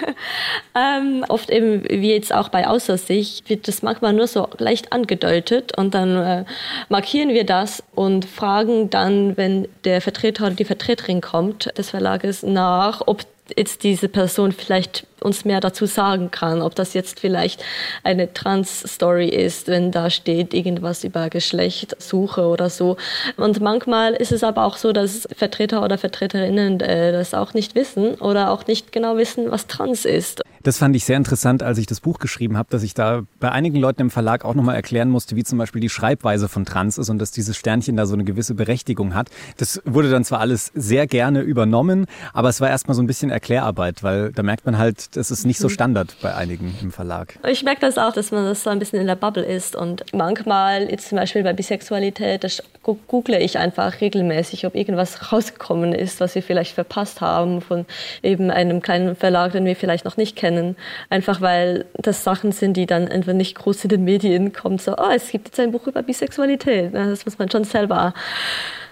ähm, 0.76 1.24
oft 1.30 1.50
eben, 1.50 1.84
wie 1.84 2.12
jetzt 2.12 2.34
auch 2.34 2.50
bei 2.50 2.68
Außersicht, 2.68 3.50
wird 3.50 3.68
das 3.68 3.82
manchmal 3.82 4.14
nur 4.14 4.28
so 4.28 4.50
leicht 4.58 4.92
angedeutet 4.92 5.78
und 5.78 5.94
dann 5.94 6.16
äh, 6.18 6.46
markieren 6.90 7.30
wir 7.30 7.46
das 7.46 7.84
und 7.96 8.26
fragen 8.26 8.90
dann, 8.90 9.38
wenn 9.38 9.68
der 9.86 10.02
Vertreter 10.02 10.48
oder 10.48 10.56
die 10.56 10.66
Vertreterin 10.66 11.22
kommt 11.22 11.78
des 11.78 11.92
Verlages 11.92 12.44
nach, 12.44 13.02
ob 13.06 13.22
jetzt 13.56 13.84
diese 13.84 14.10
Person 14.10 14.52
vielleicht 14.52 15.08
uns 15.22 15.46
mehr 15.46 15.60
dazu 15.60 15.86
sagen 15.86 16.32
kann, 16.32 16.62
ob 16.62 16.76
das 16.76 16.94
jetzt 16.94 17.20
vielleicht 17.20 17.64
eine 18.04 18.34
Trans-Story 18.34 19.28
ist, 19.28 19.68
wenn 19.68 19.92
da 19.92 20.10
steht 20.10 20.54
irgendwas 20.54 21.04
über 21.04 21.30
Geschlechtssuche 21.30 22.46
oder 22.48 22.70
so. 22.70 22.98
Und 23.36 23.62
manchmal 23.62 24.14
ist 24.14 24.32
es 24.32 24.44
aber 24.44 24.66
auch 24.66 24.78
so, 24.78 24.92
dass 24.92 25.28
Vertreter 25.36 25.84
oder 25.84 25.98
Vertreterinnen 25.98 26.80
äh, 26.80 27.12
das 27.12 27.34
auch 27.34 27.54
nicht 27.54 27.76
wissen 27.76 28.16
oder 28.16 28.52
auch 28.52 28.68
nicht 28.68 28.92
genau 28.92 29.18
wissen, 29.18 29.52
was 29.52 29.68
Trans 29.68 30.06
ist. 30.06 30.42
Das 30.64 30.80
fand 30.80 30.96
ich 30.96 31.06
sehr 31.06 31.18
interessant, 31.18 31.64
als 31.64 31.78
ich 31.78 31.86
das 31.86 32.02
Buch 32.02 32.20
geschrieben 32.20 32.58
habe, 32.58 32.68
dass 32.70 32.84
ich 32.84 32.94
da 32.94 33.22
bei 33.40 33.52
einigen 33.52 33.78
Leuten 33.78 34.02
im 34.02 34.10
Verlag 34.10 34.44
auch 34.44 34.54
nochmal 34.54 34.76
erklären 34.76 35.10
musste, 35.10 35.36
wie 35.36 35.44
zum 35.44 35.58
Beispiel 35.58 35.82
die 35.82 35.90
Schreibweise 35.90 36.50
von 36.50 36.66
Trans 36.66 36.98
ist 36.98 37.10
und 37.10 37.20
dass 37.20 37.32
dieses 37.32 37.56
Sternchen 37.56 37.96
da 37.96 38.06
so 38.06 38.16
eine 38.16 38.26
gewisse 38.26 38.54
Berechtigung 38.54 39.16
hat. 39.16 39.30
Das 39.58 39.82
wurde 39.86 40.10
dann 40.10 40.26
zwar 40.26 40.40
alles 40.42 40.72
sehr 40.76 41.08
gerne 41.08 41.42
übernommen, 41.42 42.06
aber 42.34 42.50
es 42.50 42.60
war 42.60 42.70
erstmal 42.70 42.96
so 42.96 43.02
ein 43.02 43.08
bisschen 43.08 43.30
Erklärarbeit, 43.30 44.04
weil 44.04 44.32
da 44.34 44.44
merkt 44.44 44.66
man 44.66 44.78
halt, 44.78 45.07
das 45.12 45.32
ist 45.32 45.46
nicht 45.46 45.60
so 45.60 45.70
Standard 45.70 46.16
bei 46.22 46.36
einigen 46.36 46.76
im 46.82 46.92
Verlag. 46.92 47.40
Ich 47.48 47.64
merke 47.64 47.82
das 47.82 47.98
auch, 47.98 48.14
dass 48.14 48.32
man 48.32 48.46
das 48.46 48.64
so 48.64 48.70
ein 48.70 48.80
bisschen 48.80 49.00
in 49.00 49.08
der 49.08 49.16
Bubble 49.16 49.44
ist 49.44 49.76
und 49.76 50.04
manchmal, 50.14 50.90
jetzt 50.90 51.10
zum 51.10 51.18
Beispiel 51.18 51.44
bei 51.44 51.54
Bisexualität, 51.54 52.44
das 52.44 52.64
google 53.08 53.36
ich 53.36 53.58
einfach 53.58 54.00
regelmäßig, 54.02 54.66
ob 54.66 54.76
irgendwas 54.76 55.32
rausgekommen 55.32 55.94
ist, 55.94 56.20
was 56.20 56.36
wir 56.36 56.44
vielleicht 56.44 56.74
verpasst 56.74 57.22
haben 57.22 57.62
von 57.62 57.86
eben 58.24 58.50
einem 58.52 58.82
kleinen 58.82 59.16
Verlag, 59.16 59.52
den 59.52 59.66
wir 59.66 59.76
vielleicht 59.76 60.06
noch 60.06 60.18
nicht 60.18 60.36
kennen. 60.36 60.76
Einfach 61.10 61.42
weil 61.42 61.86
das 61.96 62.24
Sachen 62.24 62.52
sind, 62.52 62.78
die 62.78 62.86
dann 62.86 63.08
einfach 63.08 63.34
nicht 63.34 63.56
groß 63.56 63.84
in 63.86 63.90
den 63.90 64.04
Medien 64.04 64.54
kommen. 64.54 64.78
So, 64.78 64.96
oh, 64.98 65.12
es 65.14 65.30
gibt 65.30 65.48
jetzt 65.48 65.60
ein 65.60 65.72
Buch 65.72 65.88
über 65.88 66.02
Bisexualität. 66.02 66.94
Das 66.94 67.26
muss 67.26 67.38
man 67.38 67.50
schon 67.50 67.64
selber 67.64 68.14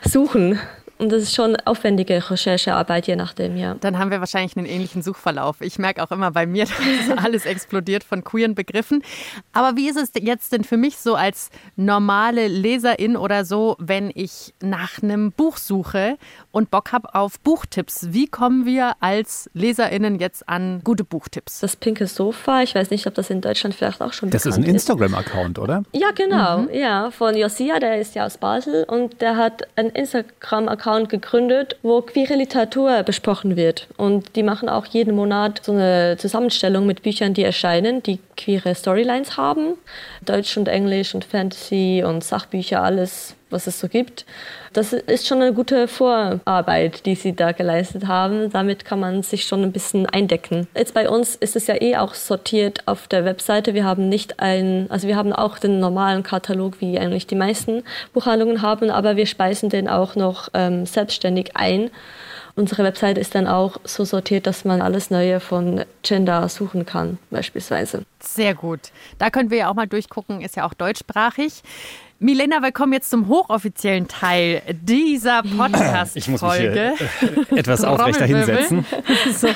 suchen. 0.03 0.59
Und 0.97 1.11
das 1.11 1.23
ist 1.23 1.35
schon 1.35 1.57
aufwendige 1.65 2.29
Recherchearbeit, 2.29 3.07
je 3.07 3.17
nachdem, 3.17 3.57
ja. 3.57 3.75
Dann 3.75 3.99
haben 3.99 4.11
wir 4.11 4.21
wahrscheinlich 4.21 4.55
einen 4.55 4.65
ähnlichen 4.65 5.01
Suchverlauf. 5.01 5.59
Ich 5.59 5.77
merke 5.77 6.01
auch 6.01 6.11
immer 6.11 6.31
bei 6.31 6.45
mir, 6.45 6.65
dass 7.07 7.17
alles 7.17 7.45
explodiert 7.45 8.05
von 8.05 8.23
queeren 8.23 8.55
Begriffen. 8.55 9.03
Aber 9.51 9.75
wie 9.75 9.89
ist 9.89 9.97
es 9.97 10.11
jetzt 10.17 10.53
denn 10.53 10.63
für 10.63 10.77
mich 10.77 10.97
so 10.97 11.15
als 11.15 11.49
normale 11.75 12.47
Leserin 12.47 13.17
oder 13.17 13.43
so, 13.43 13.75
wenn 13.77 14.09
ich 14.13 14.53
nach 14.61 15.03
einem 15.03 15.33
Buch 15.33 15.57
suche 15.57 16.17
und 16.51 16.71
Bock 16.71 16.93
habe 16.93 17.13
auf 17.13 17.41
Buchtipps? 17.41 18.07
Wie 18.11 18.27
kommen 18.27 18.65
wir 18.65 18.93
als 19.01 19.49
LeserInnen 19.53 20.19
jetzt 20.19 20.47
an 20.47 20.79
gute 20.85 21.03
Buchtipps? 21.03 21.59
Das 21.59 21.75
pinke 21.75 22.07
Sofa, 22.07 22.61
ich 22.61 22.73
weiß 22.73 22.89
nicht, 22.89 23.05
ob 23.05 23.15
das 23.15 23.29
in 23.29 23.41
Deutschland 23.41 23.75
vielleicht 23.75 24.01
auch 24.01 24.13
schon 24.13 24.29
Das 24.29 24.45
ist 24.45 24.55
ein 24.55 24.63
Instagram-Account, 24.63 25.59
oder? 25.59 25.83
Ja, 25.91 26.11
genau. 26.11 26.59
Mhm. 26.59 26.69
Ja, 26.73 27.11
von 27.11 27.35
Josia, 27.35 27.79
der 27.79 27.99
ist 27.99 28.15
ja 28.15 28.25
aus 28.25 28.37
Basel 28.37 28.85
und 28.85 29.19
der 29.19 29.35
hat 29.35 29.63
einen 29.75 29.89
Instagram-Account 29.89 30.84
Account 30.85 31.09
gegründet, 31.09 31.77
wo 31.81 32.01
queere 32.01 32.35
Literatur 32.35 33.01
besprochen 33.01 33.55
wird. 33.55 33.87
Und 33.97 34.35
die 34.35 34.43
machen 34.43 34.69
auch 34.69 34.85
jeden 34.85 35.15
Monat 35.15 35.61
so 35.63 35.71
eine 35.71 36.15
Zusammenstellung 36.19 36.85
mit 36.85 37.01
Büchern, 37.01 37.33
die 37.33 37.43
erscheinen, 37.43 38.03
die 38.03 38.19
queere 38.35 38.75
Storylines 38.75 39.37
haben. 39.37 39.77
Deutsch 40.23 40.57
und 40.57 40.67
Englisch 40.67 41.15
und 41.15 41.25
Fantasy 41.25 42.03
und 42.05 42.23
Sachbücher, 42.23 42.81
alles, 42.83 43.35
was 43.49 43.67
es 43.67 43.79
so 43.79 43.87
gibt. 43.87 44.25
Das 44.73 44.91
ist 44.91 45.27
schon 45.27 45.41
eine 45.41 45.53
gute 45.53 45.87
Vorarbeit, 45.87 47.05
die 47.05 47.15
sie 47.15 47.35
da 47.35 47.53
geleistet 47.53 48.07
haben. 48.07 48.51
Damit 48.51 48.83
kann 48.83 48.99
man 48.99 49.23
sich 49.23 49.45
schon 49.45 49.63
ein 49.63 49.71
bisschen 49.71 50.05
eindecken. 50.05 50.67
Jetzt 50.75 50.93
bei 50.93 51.09
uns 51.09 51.35
ist 51.35 51.55
es 51.55 51.67
ja 51.67 51.81
eh 51.81 51.95
auch 51.97 52.13
sortiert 52.13 52.87
auf 52.87 53.07
der 53.07 53.23
Webseite. 53.23 53.73
Wir 53.73 53.85
haben 53.85 54.09
nicht 54.09 54.39
ein, 54.39 54.87
also 54.89 55.07
wir 55.07 55.15
haben 55.15 55.31
auch 55.31 55.59
den 55.59 55.79
normalen 55.79 56.23
Katalog, 56.23 56.81
wie 56.81 56.99
eigentlich 56.99 57.27
die 57.27 57.35
meisten 57.35 57.83
Buchhandlungen 58.13 58.61
haben, 58.61 58.89
aber 58.89 59.15
wir 59.15 59.27
speisen 59.27 59.69
den 59.69 59.87
auch 59.87 60.15
noch 60.15 60.49
ähm, 60.53 60.85
selbstständig 60.85 61.55
ein. 61.55 61.91
Unsere 62.55 62.83
Webseite 62.83 63.19
ist 63.19 63.35
dann 63.35 63.47
auch 63.47 63.77
so 63.83 64.05
sortiert, 64.05 64.47
dass 64.47 64.63
man 64.63 64.81
alles 64.81 65.09
Neue 65.09 65.41
von 65.41 65.83
Gender 66.03 66.47
suchen 66.47 66.85
kann, 66.85 67.17
beispielsweise. 67.29 68.03
Sehr 68.21 68.53
gut. 68.53 68.79
Da 69.17 69.29
können 69.29 69.49
wir 69.49 69.57
ja 69.57 69.69
auch 69.69 69.75
mal 69.75 69.87
durchgucken, 69.87 70.39
ist 70.41 70.55
ja 70.55 70.65
auch 70.65 70.73
deutschsprachig. 70.73 71.63
Milena, 72.17 72.61
wir 72.61 72.71
kommen 72.71 72.93
jetzt 72.93 73.09
zum 73.09 73.27
hochoffiziellen 73.27 74.07
Teil 74.07 74.61
dieser 74.71 75.43
Podcast-Folge. 75.43 76.17
Ich 76.17 76.27
muss 76.29 76.41
mich 76.41 76.53
hier 76.53 77.57
etwas 77.57 77.83
aufrechter 77.83 78.25
hinsetzen. 78.25 78.85
So. 79.33 79.49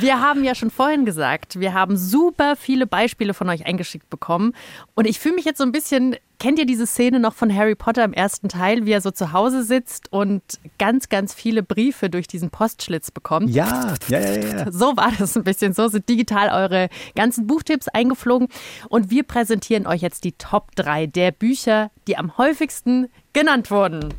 Wir 0.00 0.20
haben 0.20 0.42
ja 0.42 0.56
schon 0.56 0.70
vorhin 0.70 1.04
gesagt, 1.04 1.60
wir 1.60 1.72
haben 1.72 1.96
super 1.96 2.56
viele 2.56 2.88
Beispiele 2.88 3.34
von 3.34 3.48
euch 3.48 3.66
eingeschickt 3.66 4.10
bekommen. 4.10 4.52
Und 4.94 5.06
ich 5.06 5.20
fühle 5.20 5.36
mich 5.36 5.44
jetzt 5.44 5.58
so 5.58 5.64
ein 5.64 5.70
bisschen 5.70 6.16
Kennt 6.40 6.58
ihr 6.58 6.64
diese 6.64 6.86
Szene 6.86 7.20
noch 7.20 7.34
von 7.34 7.54
Harry 7.54 7.74
Potter 7.74 8.02
im 8.02 8.14
ersten 8.14 8.48
Teil, 8.48 8.86
wie 8.86 8.92
er 8.92 9.02
so 9.02 9.10
zu 9.10 9.32
Hause 9.34 9.62
sitzt 9.62 10.10
und 10.10 10.42
ganz, 10.78 11.10
ganz 11.10 11.34
viele 11.34 11.62
Briefe 11.62 12.08
durch 12.08 12.28
diesen 12.28 12.48
Postschlitz 12.48 13.10
bekommt? 13.10 13.50
Ja, 13.50 13.94
ja, 14.08 14.20
ja, 14.20 14.40
ja. 14.40 14.72
So 14.72 14.96
war 14.96 15.12
das 15.18 15.36
ein 15.36 15.44
bisschen. 15.44 15.74
So 15.74 15.88
sind 15.88 16.08
digital 16.08 16.48
eure 16.48 16.88
ganzen 17.14 17.46
Buchtipps 17.46 17.88
eingeflogen. 17.88 18.48
Und 18.88 19.10
wir 19.10 19.24
präsentieren 19.24 19.86
euch 19.86 20.00
jetzt 20.00 20.24
die 20.24 20.32
Top 20.32 20.74
3 20.76 21.08
der 21.08 21.30
Bücher, 21.30 21.90
die 22.08 22.16
am 22.16 22.38
häufigsten 22.38 23.08
genannt 23.34 23.70
wurden. 23.70 24.14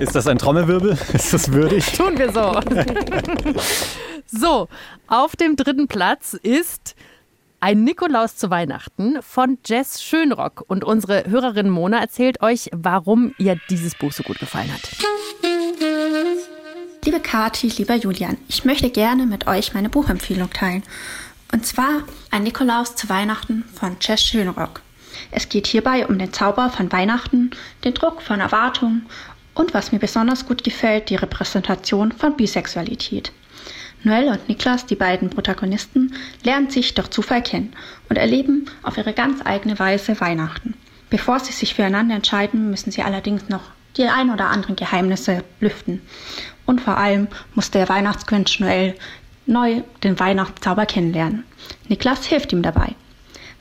Ist 0.00 0.14
das 0.14 0.26
ein 0.28 0.38
Trommelwirbel? 0.38 0.92
Ist 1.12 1.34
das 1.34 1.52
würdig? 1.52 1.92
Tun 1.92 2.16
wir 2.16 2.32
so. 2.32 2.58
so, 4.26 4.68
auf 5.08 5.36
dem 5.36 5.56
dritten 5.56 5.88
Platz 5.88 6.32
ist 6.32 6.96
ein 7.60 7.84
Nikolaus 7.84 8.36
zu 8.36 8.50
Weihnachten 8.50 9.20
von 9.22 9.58
Jess 9.66 10.02
Schönrock. 10.02 10.64
Und 10.68 10.84
unsere 10.84 11.24
Hörerin 11.28 11.70
Mona 11.70 11.98
erzählt 11.98 12.40
euch, 12.42 12.70
warum 12.72 13.34
ihr 13.38 13.58
dieses 13.68 13.94
Buch 13.94 14.12
so 14.12 14.22
gut 14.22 14.38
gefallen 14.38 14.72
hat. 14.72 14.90
Liebe 17.04 17.20
Kathi, 17.20 17.68
lieber 17.68 17.94
Julian, 17.94 18.36
ich 18.48 18.64
möchte 18.64 18.90
gerne 18.90 19.26
mit 19.26 19.46
euch 19.46 19.74
meine 19.74 19.88
Buchempfehlung 19.88 20.50
teilen. 20.50 20.82
Und 21.52 21.64
zwar 21.64 22.02
Ein 22.30 22.42
Nikolaus 22.42 22.94
zu 22.94 23.08
Weihnachten 23.08 23.64
von 23.74 23.96
Jess 24.00 24.22
Schönrock. 24.22 24.82
Es 25.30 25.48
geht 25.48 25.66
hierbei 25.66 26.06
um 26.06 26.18
den 26.18 26.32
Zauber 26.32 26.70
von 26.70 26.92
Weihnachten, 26.92 27.50
den 27.84 27.94
Druck 27.94 28.22
von 28.22 28.40
Erwartungen 28.40 29.06
und 29.54 29.74
was 29.74 29.90
mir 29.90 29.98
besonders 29.98 30.46
gut 30.46 30.62
gefällt, 30.62 31.10
die 31.10 31.16
Repräsentation 31.16 32.12
von 32.12 32.36
Bisexualität. 32.36 33.32
Noel 34.04 34.28
und 34.28 34.48
Niklas, 34.48 34.86
die 34.86 34.94
beiden 34.94 35.30
Protagonisten, 35.30 36.14
lernen 36.44 36.70
sich 36.70 36.94
durch 36.94 37.10
Zufall 37.10 37.42
kennen 37.42 37.72
und 38.08 38.16
erleben 38.16 38.66
auf 38.82 38.96
ihre 38.96 39.12
ganz 39.12 39.40
eigene 39.44 39.78
Weise 39.78 40.20
Weihnachten. 40.20 40.74
Bevor 41.10 41.40
sie 41.40 41.52
sich 41.52 41.74
füreinander 41.74 42.14
entscheiden, 42.14 42.70
müssen 42.70 42.90
sie 42.92 43.02
allerdings 43.02 43.48
noch 43.48 43.62
die 43.96 44.04
ein 44.04 44.30
oder 44.30 44.48
anderen 44.48 44.76
Geheimnisse 44.76 45.42
lüften. 45.60 46.02
Und 46.66 46.80
vor 46.80 46.96
allem 46.96 47.28
muss 47.54 47.70
der 47.70 47.88
Weihnachtsgrinch 47.88 48.60
Noel 48.60 48.94
neu 49.46 49.82
den 50.04 50.20
Weihnachtszauber 50.20 50.86
kennenlernen. 50.86 51.44
Niklas 51.88 52.26
hilft 52.26 52.52
ihm 52.52 52.62
dabei. 52.62 52.94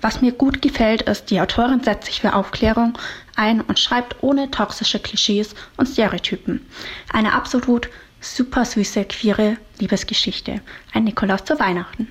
Was 0.02 0.21
mir 0.21 0.32
gut 0.32 0.62
gefällt, 0.62 1.04
ist, 1.04 1.32
die 1.32 1.41
Autorin 1.41 1.82
setzt 1.82 2.06
sich 2.06 2.21
für 2.21 2.36
Aufklärung 2.36 2.97
ein 3.36 3.62
und 3.62 3.80
schreibt 3.80 4.21
ohne 4.21 4.52
toxische 4.52 5.00
Klischees 5.00 5.56
und 5.76 5.88
Stereotypen. 5.88 6.65
Eine 7.12 7.34
absolut 7.34 7.89
super 8.21 8.65
süße, 8.65 9.06
queere 9.06 9.58
Liebesgeschichte. 9.80 10.62
Ein 10.93 11.06
Nikolaus 11.06 11.43
zu 11.43 11.60
Weihnachten. 11.60 12.08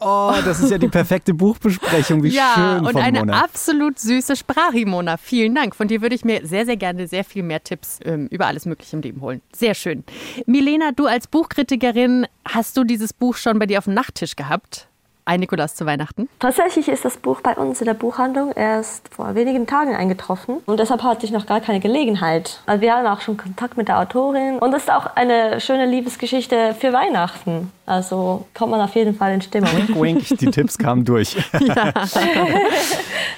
Oh, 0.00 0.34
das 0.44 0.60
ist 0.60 0.70
ja 0.70 0.78
die 0.78 0.88
perfekte 0.88 1.32
Buchbesprechung. 1.32 2.22
Wie 2.22 2.28
ja, 2.34 2.52
schön. 2.54 2.86
und 2.86 2.96
eine 2.96 3.20
Mona. 3.20 3.42
absolut 3.42 3.98
süße 3.98 4.36
Sprache, 4.36 4.84
Mona. 4.84 5.16
Vielen 5.16 5.54
Dank. 5.54 5.74
Von 5.74 5.88
dir 5.88 6.02
würde 6.02 6.14
ich 6.14 6.24
mir 6.24 6.46
sehr, 6.46 6.66
sehr 6.66 6.76
gerne 6.76 7.08
sehr 7.08 7.24
viel 7.24 7.42
mehr 7.42 7.64
Tipps 7.64 7.98
ähm, 8.04 8.26
über 8.28 8.46
alles 8.46 8.66
Mögliche 8.66 8.96
im 8.96 9.02
Leben 9.02 9.20
holen. 9.20 9.40
Sehr 9.54 9.74
schön. 9.74 10.04
Milena, 10.44 10.92
du 10.92 11.06
als 11.06 11.26
Buchkritikerin, 11.26 12.26
hast 12.46 12.76
du 12.76 12.84
dieses 12.84 13.12
Buch 13.12 13.36
schon 13.36 13.58
bei 13.58 13.66
dir 13.66 13.78
auf 13.78 13.84
dem 13.84 13.94
Nachttisch 13.94 14.36
gehabt? 14.36 14.88
Ein 15.28 15.40
Nikolaus 15.40 15.74
zu 15.74 15.84
Weihnachten? 15.86 16.28
Tatsächlich 16.38 16.86
ist 16.88 17.04
das 17.04 17.16
Buch 17.16 17.40
bei 17.40 17.52
uns 17.54 17.80
in 17.80 17.86
der 17.86 17.94
Buchhandlung 17.94 18.52
erst 18.52 19.12
vor 19.12 19.34
wenigen 19.34 19.66
Tagen 19.66 19.92
eingetroffen 19.96 20.58
und 20.66 20.78
deshalb 20.78 21.02
hatte 21.02 21.26
ich 21.26 21.32
noch 21.32 21.46
gar 21.46 21.60
keine 21.60 21.80
Gelegenheit. 21.80 22.60
Also 22.64 22.80
wir 22.80 22.94
hatten 22.94 23.08
auch 23.08 23.20
schon 23.20 23.36
Kontakt 23.36 23.76
mit 23.76 23.88
der 23.88 23.98
Autorin 23.98 24.60
und 24.60 24.72
es 24.72 24.84
ist 24.84 24.90
auch 24.92 25.16
eine 25.16 25.60
schöne 25.60 25.86
Liebesgeschichte 25.86 26.76
für 26.78 26.92
Weihnachten. 26.92 27.72
Also 27.86 28.46
kommt 28.54 28.70
man 28.70 28.80
auf 28.80 28.94
jeden 28.94 29.16
Fall 29.16 29.34
in 29.34 29.42
Stimmung. 29.42 29.70
Wink, 29.76 30.00
wink, 30.00 30.38
die 30.38 30.50
Tipps 30.50 30.78
kamen 30.78 31.04
durch. 31.04 31.36
Ja. 31.60 31.92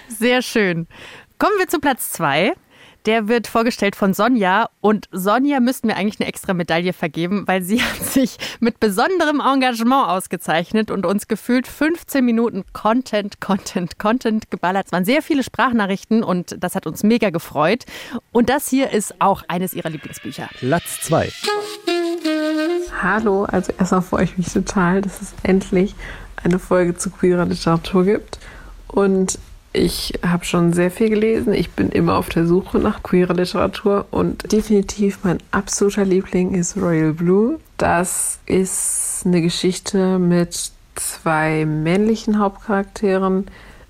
Sehr 0.09 0.43
schön. 0.43 0.87
Kommen 1.39 1.55
wir 1.59 1.69
zu 1.69 1.79
Platz 1.79 2.11
zwei. 2.11 2.53
Der 3.07 3.29
wird 3.29 3.47
vorgestellt 3.47 3.97
von 3.97 4.13
Sonja 4.13 4.69
und 4.81 5.09
Sonja 5.13 5.61
müssten 5.61 5.89
wir 5.89 5.97
eigentlich 5.97 6.21
eine 6.21 6.29
extra 6.29 6.53
Medaille 6.53 6.93
vergeben, 6.93 7.45
weil 7.47 7.63
sie 7.63 7.83
hat 7.83 8.05
sich 8.05 8.37
mit 8.61 8.81
besonderem 8.81 9.41
Engagement 9.41 10.09
ausgezeichnet 10.09 10.91
und 10.91 11.07
uns 11.07 11.29
gefühlt 11.29 11.67
15 11.67 12.25
Minuten 12.25 12.65
Content, 12.73 13.41
Content, 13.41 13.99
Content 13.99 14.51
geballert. 14.51 14.87
Es 14.87 14.93
waren 14.93 15.05
sehr 15.05 15.23
viele 15.23 15.43
Sprachnachrichten 15.43 16.23
und 16.23 16.57
das 16.59 16.75
hat 16.75 16.87
uns 16.87 17.03
mega 17.03 17.31
gefreut. 17.31 17.85
Und 18.33 18.51
das 18.51 18.69
hier 18.69 18.91
ist 18.91 19.21
auch 19.21 19.43
eines 19.49 19.75
ihrer 19.75 19.91
Lieblingsbücher. 19.91 20.49
Platz 20.59 21.01
zwei. 21.03 21.31
Hallo, 23.01 23.45
also 23.45 23.73
erstmal 23.79 24.03
freue 24.03 24.25
ich 24.25 24.37
mich 24.37 24.53
total, 24.53 25.03
dass 25.03 25.23
es 25.23 25.35
endlich 25.43 25.95
eine 26.43 26.59
Folge 26.59 26.97
zu 26.97 27.11
queerer 27.11 27.47
Literatur 27.47 28.05
gibt. 28.05 28.39
Und 28.89 29.39
Ich 29.79 30.19
habe 30.27 30.45
schon 30.45 30.73
sehr 30.73 30.91
viel 30.91 31.09
gelesen. 31.09 31.55
Ich 31.55 31.71
bin 31.71 31.91
immer 31.91 32.17
auf 32.17 32.29
der 32.31 32.49
Suche 32.49 32.79
nach 32.79 33.05
queerer 33.05 33.35
Literatur 33.35 34.07
und 34.11 34.51
definitiv 34.51 35.21
mein 35.23 35.39
absoluter 35.53 36.05
Liebling 36.05 36.53
ist 36.55 36.77
Royal 36.77 37.13
Blue. 37.13 37.61
Das 37.77 38.41
ist 38.47 39.23
eine 39.25 39.41
Geschichte 39.41 40.19
mit 40.19 40.73
zwei 40.97 41.65
männlichen 41.65 42.41
Hauptcharakteren. 42.41 43.47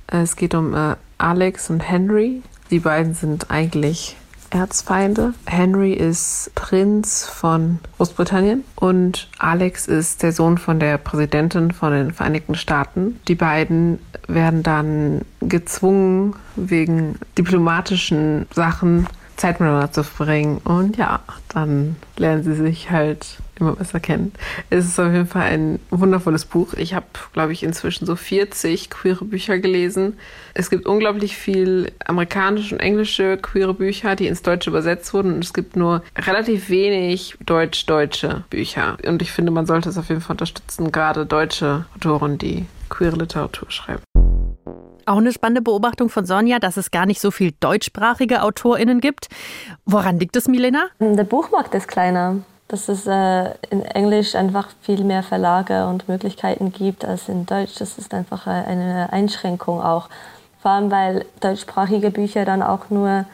Es 0.09 0.37
geht 0.37 0.55
um 0.55 0.75
äh, 0.75 0.97
Alex 1.17 1.71
und 1.71 1.81
Henry. 1.81 2.43
Die 2.71 2.81
beiden 2.81 3.15
sind 3.15 3.51
eigentlich 3.51 4.19
Erzfeinde. 4.51 5.35
Henry 5.47 5.93
ist 5.93 6.51
Prinz 6.55 7.27
von 7.27 7.79
Großbritannien 7.97 8.65
und 8.77 9.29
Alex 9.39 9.87
ist 9.87 10.23
der 10.23 10.33
Sohn 10.33 10.59
von 10.59 10.81
der 10.81 10.99
Präsidentin 10.99 11.71
von 11.71 11.93
den 11.93 12.13
Vereinigten 12.13 12.55
Staaten. 12.55 13.21
Die 13.29 13.35
beiden 13.35 13.99
werden 14.27 14.63
dann 14.63 15.23
gezwungen, 15.41 16.35
wegen 16.57 17.19
diplomatischen 17.37 18.47
Sachen 18.53 19.07
Zeit 19.39 19.61
miteinander 19.61 19.91
zu 19.91 20.05
verbringen. 20.05 20.59
Und 20.59 20.97
ja, 20.97 21.21
dann 21.49 21.97
lernen 22.17 22.43
sie 22.43 22.55
sich 22.55 22.91
halt 22.91 23.39
immer 23.59 23.75
besser 23.75 24.01
kennen. 24.01 24.33
Es 24.71 24.85
ist 24.85 24.99
auf 24.99 25.13
jeden 25.13 25.27
Fall 25.27 25.43
ein 25.43 25.81
wundervolles 25.91 26.45
Buch. 26.45 26.75
Ich 26.75 26.95
habe, 26.95 27.07
glaube 27.33 27.53
ich, 27.53 27.63
inzwischen 27.63 28.07
so 28.07 28.17
40 28.17 28.91
queere 28.91 29.25
Bücher 29.25 29.59
gelesen. 29.59 30.19
Es 30.55 30.71
gibt 30.71 30.87
unglaublich 30.87 31.37
viel 31.37 31.93
amerikanische 32.05 32.75
und 32.75 32.81
englische 32.81 33.37
queere 33.37 33.75
Bücher, 33.75 34.17
die 34.17 34.27
ins 34.27 34.43
Deutsche 34.43 34.71
übersetzt 34.71 35.13
wurden. 35.15 35.35
Und 35.35 35.45
es 35.45 35.53
gibt 35.53 35.77
nur 35.77 36.03
relativ 36.17 36.69
wenig 36.69 37.37
deutsch-deutsche 37.45 38.45
Bücher. 38.51 38.97
Und 39.07 39.23
ich 39.23 39.33
finde, 39.33 39.53
man 39.53 39.67
sollte 39.67 39.89
es 39.89 39.99
auf 39.99 40.09
jeden 40.09 40.21
Fall 40.21 40.35
unterstützen, 40.35 40.93
gerade 40.93 41.27
deutsche 41.27 41.87
Autoren, 41.97 42.39
die 42.39 42.67
queere 42.89 43.17
Literatur 43.17 43.71
schreiben. 43.71 44.03
Auch 45.09 45.17
eine 45.17 45.33
spannende 45.33 45.63
Beobachtung 45.63 46.11
von 46.11 46.27
Sonja, 46.27 46.59
dass 46.59 46.77
es 46.77 46.91
gar 46.91 47.07
nicht 47.07 47.19
so 47.19 47.31
viel 47.31 47.53
deutschsprachige 47.61 48.43
AutorInnen 48.43 49.01
gibt. 49.01 49.29
Woran 49.87 50.19
liegt 50.19 50.37
es, 50.37 50.49
Milena? 50.49 50.89
Der 51.01 51.25
Buchmarkt 51.25 51.75
ist 51.75 51.89
kleiner. 51.89 52.37
Dass 52.69 52.91
es 52.91 53.07
äh, 53.07 53.55
in 53.71 53.83
Englisch 53.83 54.35
einfach 54.35 54.69
viel 54.83 55.03
mehr 55.05 55.23
Verlage 55.23 55.87
und 55.87 56.07
Möglichkeiten 56.11 56.73
gibt 56.73 57.07
als 57.07 57.31
in 57.31 57.47
Deutsch. 57.47 57.77
Das 57.79 57.97
ist 57.97 58.13
einfach 58.13 58.47
äh, 58.47 58.51
eine 58.51 59.11
Einschränkung 59.11 59.81
auch. 59.81 60.11
Vor 60.61 60.73
allem, 60.73 60.91
weil 60.91 61.25
deutschsprachige 61.41 62.11
Bücher 62.11 62.45
dann 62.45 62.63
auch 62.63 62.91
nur 62.91 63.25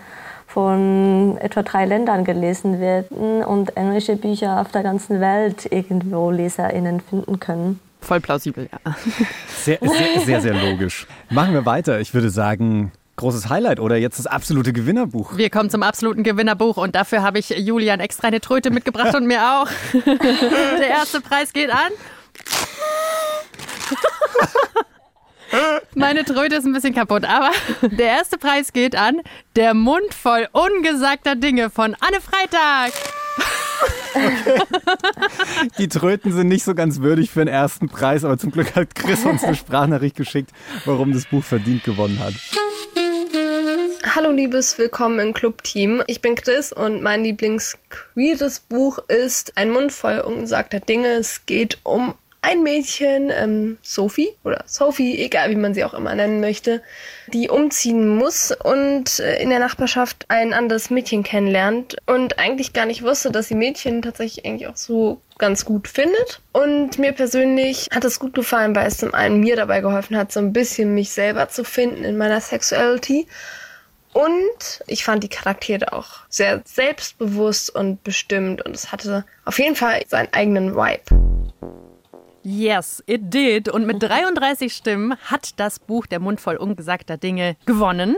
von 0.47 1.37
etwa 1.41 1.65
drei 1.65 1.87
Ländern 1.87 2.23
gelesen 2.23 2.79
werden 2.79 3.43
und 3.43 3.77
englische 3.77 4.15
Bücher 4.15 4.61
auf 4.61 4.71
der 4.71 4.85
ganzen 4.85 5.21
Welt 5.21 5.67
irgendwo 5.73 6.31
LeserInnen 6.31 7.01
finden 7.01 7.41
können. 7.41 7.81
Voll 8.05 8.21
plausibel, 8.21 8.69
ja. 8.71 8.95
Sehr, 9.49 9.79
sehr, 9.81 10.21
sehr, 10.21 10.41
sehr 10.41 10.55
logisch. 10.55 11.07
Machen 11.31 11.55
wir 11.55 11.65
weiter. 11.65 12.01
Ich 12.01 12.13
würde 12.13 12.31
sagen, 12.31 12.93
großes 13.17 13.49
Highlight 13.49 13.81
oder 13.81 13.97
jetzt 13.97 14.19
das 14.19 14.27
absolute 14.27 14.73
Gewinnerbuch. 14.73 15.37
Wir 15.37 15.51
kommen 15.51 15.71
zum 15.71 15.83
absoluten 15.83 16.23
Gewinnerbuch 16.23 16.77
und 16.77 16.95
dafür 16.95 17.23
habe 17.23 17.39
ich 17.39 17.51
Julian 17.51 18.01
extra 18.01 18.29
eine 18.29 18.41
Tröte 18.41 18.71
mitgebracht 18.71 19.15
und 19.15 19.27
mir 19.27 19.41
auch. 19.43 19.69
Der 20.05 20.89
erste 20.89 21.21
Preis 21.21 21.53
geht 21.53 21.71
an. 21.71 21.93
Meine 25.95 26.25
Tröte 26.25 26.57
ist 26.57 26.65
ein 26.65 26.73
bisschen 26.73 26.95
kaputt, 26.95 27.25
aber 27.25 27.53
der 27.83 28.07
erste 28.07 28.39
Preis 28.39 28.73
geht 28.73 28.97
an 28.97 29.21
Der 29.55 29.73
Mund 29.73 30.13
voll 30.13 30.49
ungesagter 30.51 31.37
Dinge 31.37 31.71
von 31.71 31.95
Anne 32.01 32.21
Freitag. 32.21 32.93
Die 35.79 35.89
Tröten 35.89 36.33
sind 36.33 36.49
nicht 36.49 36.65
so 36.65 36.75
ganz 36.75 37.01
würdig 37.01 37.31
für 37.31 37.41
den 37.41 37.49
ersten 37.49 37.89
Preis, 37.89 38.25
aber 38.25 38.39
zum 38.39 38.51
Glück 38.51 38.75
hat 38.75 38.95
Chris 38.95 39.25
uns 39.25 39.45
eine 39.45 39.57
Sprachnachricht 39.57 40.17
geschickt, 40.17 40.51
warum 40.85 41.13
das 41.13 41.27
Buch 41.27 41.45
verdient 41.45 41.85
gewonnen 41.85 42.19
hat. 42.19 42.35
Hallo 44.15 44.31
liebes 44.31 44.79
Willkommen 44.79 45.19
im 45.19 45.35
Club-Team. 45.35 46.03
Ich 46.07 46.21
bin 46.21 46.37
Chris 46.37 46.73
und 46.73 47.03
mein 47.03 47.25
Lieblings-queeres 47.25 48.61
Buch 48.61 48.99
ist 49.09 49.57
Ein 49.57 49.71
Mund 49.71 49.91
voll 49.93 50.21
ungesagter 50.21 50.79
Dinge. 50.79 51.09
Es 51.09 51.47
geht 51.47 51.79
um 51.83 52.15
ein 52.45 52.63
Mädchen, 52.63 53.31
ähm, 53.31 53.79
Sophie 53.83 54.29
oder 54.45 54.65
Sophie, 54.67 55.19
egal 55.19 55.51
wie 55.51 55.57
man 55.57 55.73
sie 55.73 55.83
auch 55.83 55.95
immer 55.95 56.15
nennen 56.15 56.41
möchte, 56.41 56.83
die 57.29 57.49
umziehen 57.49 58.07
muss 58.07 58.53
und 58.53 59.19
äh, 59.19 59.43
in 59.43 59.49
der 59.49 59.61
Nachbarschaft 59.61 60.27
ein 60.29 60.53
anderes 60.53 60.91
Mädchen 60.91 61.23
kennenlernt 61.23 61.97
und 62.07 62.39
eigentlich 62.39 62.75
gar 62.75 62.85
nicht 62.85 63.03
wusste, 63.03 63.31
dass 63.31 63.49
sie 63.49 63.55
Mädchen 63.55 64.03
tatsächlich 64.03 64.45
eigentlich 64.45 64.69
auch 64.69 64.77
so 64.77 65.23
ganz 65.39 65.65
gut 65.65 65.89
findet. 65.89 66.43
Und 66.53 66.99
mir 66.99 67.13
persönlich 67.13 67.89
hat 67.93 68.05
es 68.05 68.19
gut 68.19 68.35
gefallen, 68.35 68.77
weil 68.77 68.87
es 68.89 68.99
zum 68.99 69.15
einen 69.15 69.41
mir 69.41 69.57
dabei 69.57 69.81
geholfen 69.81 70.17
hat, 70.17 70.31
so 70.31 70.41
ein 70.41 70.53
bisschen 70.53 70.95
mich 70.95 71.11
selber 71.11 71.49
zu 71.49 71.65
finden 71.65 72.05
in 72.05 72.19
meiner 72.19 72.41
Sexuality. 72.41 73.27
Und 74.13 74.85
ich 74.87 75.03
fand 75.03 75.25
die 75.25 75.29
Charaktere 75.29 75.93
auch 75.93 76.21
sehr 76.29 76.63
selbstbewusst 76.65 77.75
und 77.75 78.05
bestimmt 78.05 78.65
und 78.65 78.77
es 78.77 78.93
hatte 78.93 79.25
auf 79.45 79.59
jeden 79.59 79.75
Fall 79.75 80.03
seinen 80.07 80.33
eigenen 80.33 80.77
Vibe. 80.77 81.44
Yes, 82.47 83.03
it 83.07 83.33
did. 83.33 83.71
Und 83.71 83.87
mit 83.87 84.03
33 84.03 84.71
Stimmen 84.71 85.17
hat 85.25 85.59
das 85.59 85.79
Buch 85.79 86.05
Der 86.05 86.21
Mund 86.21 86.43
voll 86.43 86.57
ungesagter 86.57 87.17
Dinge 87.17 87.57
gewonnen. 87.65 88.17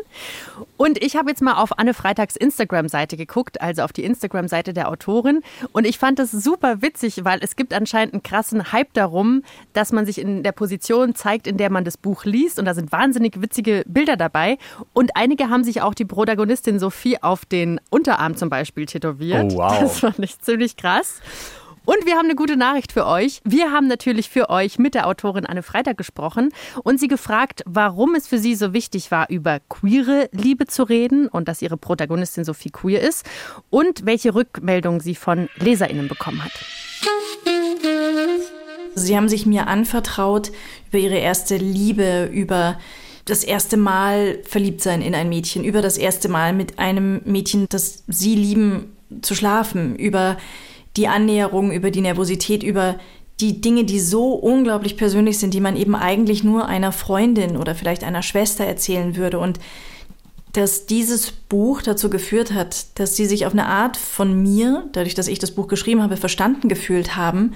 Und 0.76 1.02
ich 1.02 1.14
habe 1.14 1.30
jetzt 1.30 1.42
mal 1.42 1.62
auf 1.62 1.78
Anne 1.78 1.94
Freitags 1.94 2.34
Instagram-Seite 2.34 3.16
geguckt, 3.16 3.60
also 3.60 3.82
auf 3.82 3.92
die 3.92 4.02
Instagram-Seite 4.02 4.72
der 4.72 4.88
Autorin. 4.88 5.42
Und 5.70 5.86
ich 5.86 5.98
fand 5.98 6.18
das 6.18 6.32
super 6.32 6.82
witzig, 6.82 7.24
weil 7.24 7.38
es 7.40 7.54
gibt 7.54 7.72
anscheinend 7.72 8.14
einen 8.14 8.24
krassen 8.24 8.72
Hype 8.72 8.92
darum, 8.94 9.42
dass 9.74 9.92
man 9.92 10.06
sich 10.06 10.18
in 10.18 10.42
der 10.42 10.52
Position 10.52 11.14
zeigt, 11.14 11.46
in 11.46 11.56
der 11.56 11.70
man 11.70 11.84
das 11.84 11.96
Buch 11.96 12.24
liest. 12.24 12.58
Und 12.58 12.64
da 12.64 12.74
sind 12.74 12.90
wahnsinnig 12.90 13.40
witzige 13.40 13.84
Bilder 13.86 14.16
dabei. 14.16 14.58
Und 14.92 15.12
einige 15.14 15.50
haben 15.50 15.62
sich 15.62 15.82
auch 15.82 15.94
die 15.94 16.04
Protagonistin 16.04 16.80
Sophie 16.80 17.22
auf 17.22 17.44
den 17.44 17.80
Unterarm 17.90 18.36
zum 18.36 18.48
Beispiel 18.48 18.86
tätowiert. 18.86 19.52
Oh, 19.52 19.58
wow. 19.58 19.78
Das 19.78 20.00
fand 20.00 20.18
ich 20.18 20.40
ziemlich 20.40 20.76
krass. 20.76 21.20
Und 21.86 22.04
wir 22.04 22.16
haben 22.16 22.26
eine 22.26 22.34
gute 22.34 22.56
Nachricht 22.56 22.90
für 22.92 23.06
euch. 23.06 23.40
Wir 23.44 23.70
haben 23.70 23.86
natürlich 23.86 24.28
für 24.28 24.50
euch 24.50 24.78
mit 24.78 24.94
der 24.94 25.06
Autorin 25.06 25.46
Anne 25.46 25.62
Freitag 25.62 25.96
gesprochen 25.96 26.52
und 26.82 26.98
sie 26.98 27.06
gefragt, 27.06 27.62
warum 27.64 28.16
es 28.16 28.26
für 28.26 28.38
sie 28.38 28.56
so 28.56 28.72
wichtig 28.72 29.12
war, 29.12 29.30
über 29.30 29.60
queere 29.68 30.28
Liebe 30.32 30.66
zu 30.66 30.82
reden 30.82 31.28
und 31.28 31.46
dass 31.46 31.62
ihre 31.62 31.76
Protagonistin 31.76 32.44
Sophie 32.44 32.70
queer 32.70 33.00
ist 33.00 33.24
und 33.70 34.04
welche 34.04 34.34
Rückmeldung 34.34 35.00
sie 35.00 35.14
von 35.14 35.48
LeserInnen 35.58 36.08
bekommen 36.08 36.44
hat. 36.44 36.52
Sie 38.96 39.16
haben 39.16 39.28
sich 39.28 39.46
mir 39.46 39.68
anvertraut 39.68 40.50
über 40.88 40.98
ihre 40.98 41.18
erste 41.18 41.56
Liebe, 41.56 42.28
über 42.32 42.80
das 43.26 43.44
erste 43.44 43.76
Mal 43.76 44.40
verliebt 44.42 44.80
sein 44.80 45.02
in 45.02 45.14
ein 45.14 45.28
Mädchen, 45.28 45.62
über 45.62 45.82
das 45.82 45.98
erste 45.98 46.28
Mal 46.28 46.52
mit 46.52 46.80
einem 46.80 47.20
Mädchen, 47.24 47.66
das 47.68 48.02
sie 48.08 48.34
lieben, 48.34 48.96
zu 49.22 49.36
schlafen, 49.36 49.94
über 49.94 50.36
die 50.96 51.08
Annäherung, 51.08 51.72
über 51.72 51.90
die 51.90 52.00
Nervosität, 52.00 52.62
über 52.62 52.96
die 53.40 53.60
Dinge, 53.60 53.84
die 53.84 54.00
so 54.00 54.32
unglaublich 54.32 54.96
persönlich 54.96 55.38
sind, 55.38 55.52
die 55.52 55.60
man 55.60 55.76
eben 55.76 55.94
eigentlich 55.94 56.42
nur 56.42 56.66
einer 56.66 56.92
Freundin 56.92 57.56
oder 57.56 57.74
vielleicht 57.74 58.02
einer 58.02 58.22
Schwester 58.22 58.64
erzählen 58.64 59.16
würde. 59.16 59.38
Und 59.38 59.60
dass 60.52 60.86
dieses 60.86 61.32
Buch 61.32 61.82
dazu 61.82 62.08
geführt 62.08 62.54
hat, 62.54 62.98
dass 62.98 63.14
sie 63.14 63.26
sich 63.26 63.44
auf 63.44 63.52
eine 63.52 63.66
Art 63.66 63.98
von 63.98 64.42
mir, 64.42 64.88
dadurch, 64.92 65.14
dass 65.14 65.28
ich 65.28 65.38
das 65.38 65.50
Buch 65.50 65.68
geschrieben 65.68 66.02
habe, 66.02 66.16
verstanden 66.16 66.68
gefühlt 66.68 67.14
haben. 67.14 67.52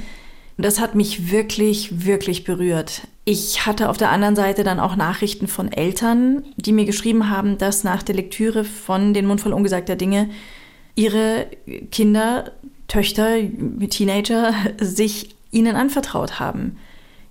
Das 0.59 0.79
hat 0.79 0.95
mich 0.95 1.31
wirklich, 1.31 2.05
wirklich 2.05 2.45
berührt. 2.45 3.09
Ich 3.25 3.65
hatte 3.65 3.89
auf 3.89 3.97
der 3.97 4.11
anderen 4.11 4.37
Seite 4.37 4.65
dann 4.65 4.79
auch 4.79 4.97
Nachrichten 4.97 5.49
von 5.49 5.73
Eltern, 5.73 6.45
die 6.57 6.73
mir 6.73 6.85
geschrieben 6.85 7.31
haben, 7.31 7.57
dass 7.57 7.85
nach 7.85 8.03
der 8.03 8.17
Lektüre 8.17 8.65
von 8.65 9.15
Den 9.15 9.27
Mund 9.27 9.41
voll 9.41 9.55
ungesagter 9.55 9.97
Dinge 9.97 10.29
ihre 10.95 11.47
Kinder 11.91 12.53
Töchter, 12.91 13.37
Teenager 13.89 14.53
sich 14.81 15.35
ihnen 15.51 15.77
anvertraut 15.77 16.39
haben, 16.39 16.77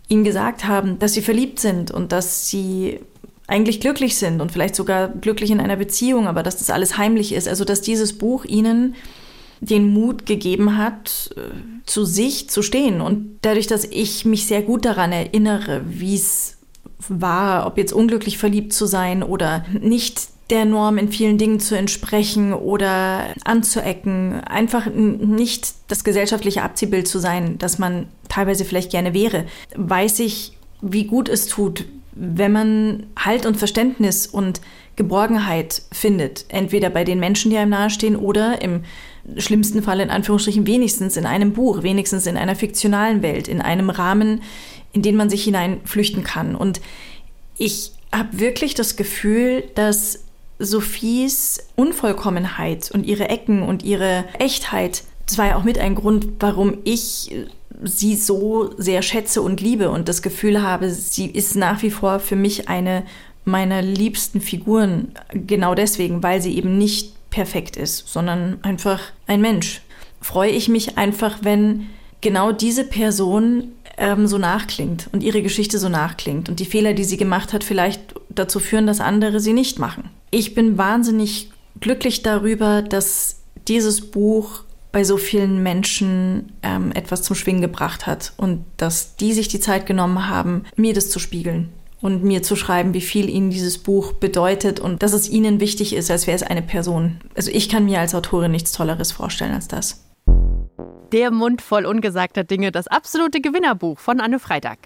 ihnen 0.07 0.23
gesagt 0.23 0.65
haben, 0.65 0.97
dass 0.97 1.13
sie 1.13 1.21
verliebt 1.21 1.59
sind 1.59 1.91
und 1.91 2.11
dass 2.11 2.49
sie 2.49 2.99
eigentlich 3.47 3.79
glücklich 3.79 4.15
sind 4.15 4.41
und 4.41 4.51
vielleicht 4.51 4.75
sogar 4.75 5.09
glücklich 5.09 5.51
in 5.51 5.59
einer 5.59 5.75
Beziehung, 5.75 6.27
aber 6.27 6.43
dass 6.43 6.57
das 6.57 6.69
alles 6.69 6.97
heimlich 6.97 7.33
ist. 7.33 7.47
Also 7.47 7.65
dass 7.65 7.81
dieses 7.81 8.17
Buch 8.17 8.45
ihnen 8.45 8.95
den 9.59 9.91
Mut 9.91 10.25
gegeben 10.25 10.77
hat, 10.77 11.31
äh, 11.35 11.41
zu 11.85 12.05
sich 12.05 12.49
zu 12.49 12.61
stehen. 12.61 13.01
Und 13.01 13.39
dadurch, 13.41 13.67
dass 13.67 13.83
ich 13.83 14.23
mich 14.23 14.45
sehr 14.45 14.61
gut 14.61 14.85
daran 14.85 15.11
erinnere, 15.11 15.81
wie 15.87 16.15
es 16.15 16.57
war, 17.09 17.65
ob 17.65 17.77
jetzt 17.77 17.91
unglücklich 17.91 18.37
verliebt 18.37 18.71
zu 18.71 18.85
sein 18.85 19.23
oder 19.23 19.65
nicht 19.73 20.29
der 20.49 20.65
Norm 20.65 20.97
in 20.97 21.11
vielen 21.11 21.37
Dingen 21.37 21.59
zu 21.59 21.75
entsprechen 21.75 22.53
oder 22.53 23.27
anzuecken, 23.43 24.41
einfach 24.41 24.87
nicht 24.87 25.73
das 25.87 26.03
gesellschaftliche 26.03 26.63
Abziehbild 26.63 27.07
zu 27.07 27.19
sein, 27.19 27.57
das 27.57 27.77
man 27.79 28.07
teilweise 28.29 28.65
vielleicht 28.65 28.91
gerne 28.91 29.13
wäre, 29.13 29.45
weiß 29.75 30.19
ich, 30.19 30.57
wie 30.81 31.05
gut 31.05 31.29
es 31.29 31.47
tut, 31.47 31.85
wenn 32.13 32.51
man 32.51 33.03
Halt 33.17 33.45
und 33.45 33.57
Verständnis 33.57 34.27
und 34.27 34.61
Geborgenheit 34.95 35.83
findet, 35.91 36.45
entweder 36.49 36.89
bei 36.89 37.03
den 37.03 37.19
Menschen, 37.19 37.51
die 37.51 37.57
einem 37.57 37.71
nahestehen 37.71 38.15
oder 38.15 38.61
im 38.61 38.83
schlimmsten 39.37 39.83
Fall 39.83 39.99
in 39.99 40.09
Anführungsstrichen 40.09 40.67
wenigstens 40.67 41.15
in 41.15 41.25
einem 41.25 41.53
Buch, 41.53 41.83
wenigstens 41.83 42.25
in 42.25 42.35
einer 42.35 42.55
fiktionalen 42.55 43.21
Welt, 43.21 43.47
in 43.47 43.61
einem 43.61 43.89
Rahmen, 43.89 44.41
in 44.91 45.01
den 45.01 45.15
man 45.15 45.29
sich 45.29 45.43
hineinflüchten 45.43 46.23
kann. 46.23 46.55
Und 46.55 46.81
ich 47.57 47.91
habe 48.11 48.39
wirklich 48.39 48.73
das 48.73 48.95
Gefühl, 48.95 49.63
dass 49.75 50.25
Sophies 50.59 51.67
Unvollkommenheit 51.75 52.91
und 52.91 53.05
ihre 53.05 53.29
Ecken 53.29 53.63
und 53.63 53.83
ihre 53.83 54.25
Echtheit, 54.37 55.03
das 55.25 55.37
war 55.37 55.47
ja 55.47 55.55
auch 55.55 55.63
mit 55.63 55.79
ein 55.79 55.95
Grund, 55.95 56.27
warum 56.39 56.77
ich 56.83 57.31
sie 57.83 58.15
so 58.15 58.73
sehr 58.77 59.01
schätze 59.01 59.41
und 59.41 59.61
liebe 59.61 59.89
und 59.89 60.09
das 60.09 60.21
Gefühl 60.21 60.61
habe, 60.61 60.89
sie 60.91 61.27
ist 61.27 61.55
nach 61.55 61.81
wie 61.81 61.91
vor 61.91 62.19
für 62.19 62.35
mich 62.35 62.67
eine 62.67 63.03
meiner 63.45 63.81
liebsten 63.81 64.41
Figuren. 64.41 65.13
Genau 65.33 65.75
deswegen, 65.75 66.21
weil 66.21 66.41
sie 66.41 66.57
eben 66.57 66.77
nicht 66.77 67.13
perfekt 67.29 67.77
ist, 67.77 68.07
sondern 68.07 68.59
einfach 68.63 69.01
ein 69.27 69.41
Mensch. 69.41 69.81
Freue 70.21 70.51
ich 70.51 70.67
mich 70.67 70.97
einfach, 70.97 71.39
wenn 71.41 71.87
genau 72.21 72.51
diese 72.51 72.83
Person 72.83 73.71
ähm, 73.97 74.27
so 74.27 74.37
nachklingt 74.37 75.07
und 75.11 75.23
ihre 75.23 75.41
Geschichte 75.41 75.79
so 75.79 75.89
nachklingt 75.89 76.49
und 76.49 76.59
die 76.59 76.65
Fehler, 76.65 76.93
die 76.93 77.03
sie 77.03 77.17
gemacht 77.17 77.53
hat, 77.53 77.63
vielleicht 77.63 78.01
dazu 78.29 78.59
führen, 78.59 78.87
dass 78.87 78.99
andere 78.99 79.39
sie 79.39 79.53
nicht 79.53 79.79
machen. 79.79 80.09
Ich 80.31 80.53
bin 80.53 80.77
wahnsinnig 80.77 81.51
glücklich 81.79 82.21
darüber, 82.21 82.81
dass 82.81 83.41
dieses 83.67 84.11
Buch 84.11 84.63
bei 84.91 85.03
so 85.03 85.17
vielen 85.17 85.61
Menschen 85.61 86.53
ähm, 86.63 86.91
etwas 86.93 87.21
zum 87.21 87.35
Schwingen 87.35 87.61
gebracht 87.61 88.07
hat 88.07 88.33
und 88.37 88.65
dass 88.77 89.15
die 89.15 89.33
sich 89.33 89.47
die 89.47 89.59
Zeit 89.59 89.85
genommen 89.85 90.27
haben, 90.27 90.65
mir 90.75 90.93
das 90.93 91.09
zu 91.09 91.19
spiegeln 91.19 91.69
und 92.01 92.23
mir 92.23 92.41
zu 92.41 92.55
schreiben, 92.55 92.93
wie 92.93 93.01
viel 93.01 93.29
ihnen 93.29 93.49
dieses 93.51 93.77
Buch 93.77 94.13
bedeutet 94.13 94.79
und 94.79 95.03
dass 95.03 95.13
es 95.13 95.29
ihnen 95.29 95.59
wichtig 95.59 95.93
ist, 95.93 96.09
als 96.09 96.27
wäre 96.27 96.35
es 96.35 96.43
eine 96.43 96.61
Person. 96.61 97.19
Also 97.35 97.51
ich 97.51 97.69
kann 97.69 97.85
mir 97.85 97.99
als 97.99 98.15
Autorin 98.15 98.51
nichts 98.51 98.71
Tolleres 98.71 99.11
vorstellen 99.11 99.53
als 99.53 99.67
das. 99.67 100.03
Der 101.11 101.31
Mund 101.31 101.61
voll 101.61 101.85
ungesagter 101.85 102.43
Dinge, 102.43 102.71
das 102.71 102.87
absolute 102.87 103.41
Gewinnerbuch 103.41 103.99
von 103.99 104.19
Anne 104.19 104.39
Freitag. 104.39 104.77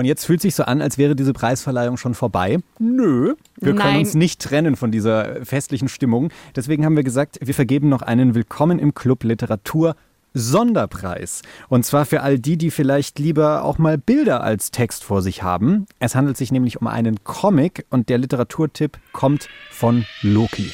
Und 0.00 0.06
jetzt 0.06 0.24
fühlt 0.24 0.40
sich 0.40 0.54
so 0.54 0.62
an, 0.62 0.80
als 0.80 0.96
wäre 0.96 1.14
diese 1.14 1.34
Preisverleihung 1.34 1.98
schon 1.98 2.14
vorbei. 2.14 2.60
Nö, 2.78 3.34
wir 3.56 3.74
Nein. 3.74 3.82
können 3.82 3.98
uns 3.98 4.14
nicht 4.14 4.40
trennen 4.40 4.74
von 4.74 4.90
dieser 4.90 5.44
festlichen 5.44 5.88
Stimmung. 5.88 6.30
Deswegen 6.56 6.86
haben 6.86 6.96
wir 6.96 7.02
gesagt, 7.02 7.38
wir 7.42 7.52
vergeben 7.52 7.90
noch 7.90 8.00
einen 8.00 8.34
Willkommen 8.34 8.78
im 8.78 8.94
Club 8.94 9.24
Literatur 9.24 9.96
Sonderpreis. 10.32 11.42
Und 11.68 11.84
zwar 11.84 12.06
für 12.06 12.22
all 12.22 12.38
die, 12.38 12.56
die 12.56 12.70
vielleicht 12.70 13.18
lieber 13.18 13.62
auch 13.62 13.76
mal 13.76 13.98
Bilder 13.98 14.42
als 14.42 14.70
Text 14.70 15.04
vor 15.04 15.20
sich 15.20 15.42
haben. 15.42 15.84
Es 15.98 16.14
handelt 16.14 16.38
sich 16.38 16.50
nämlich 16.50 16.80
um 16.80 16.86
einen 16.86 17.22
Comic 17.22 17.84
und 17.90 18.08
der 18.08 18.16
Literaturtipp 18.16 18.96
kommt 19.12 19.50
von 19.70 20.06
Loki. 20.22 20.70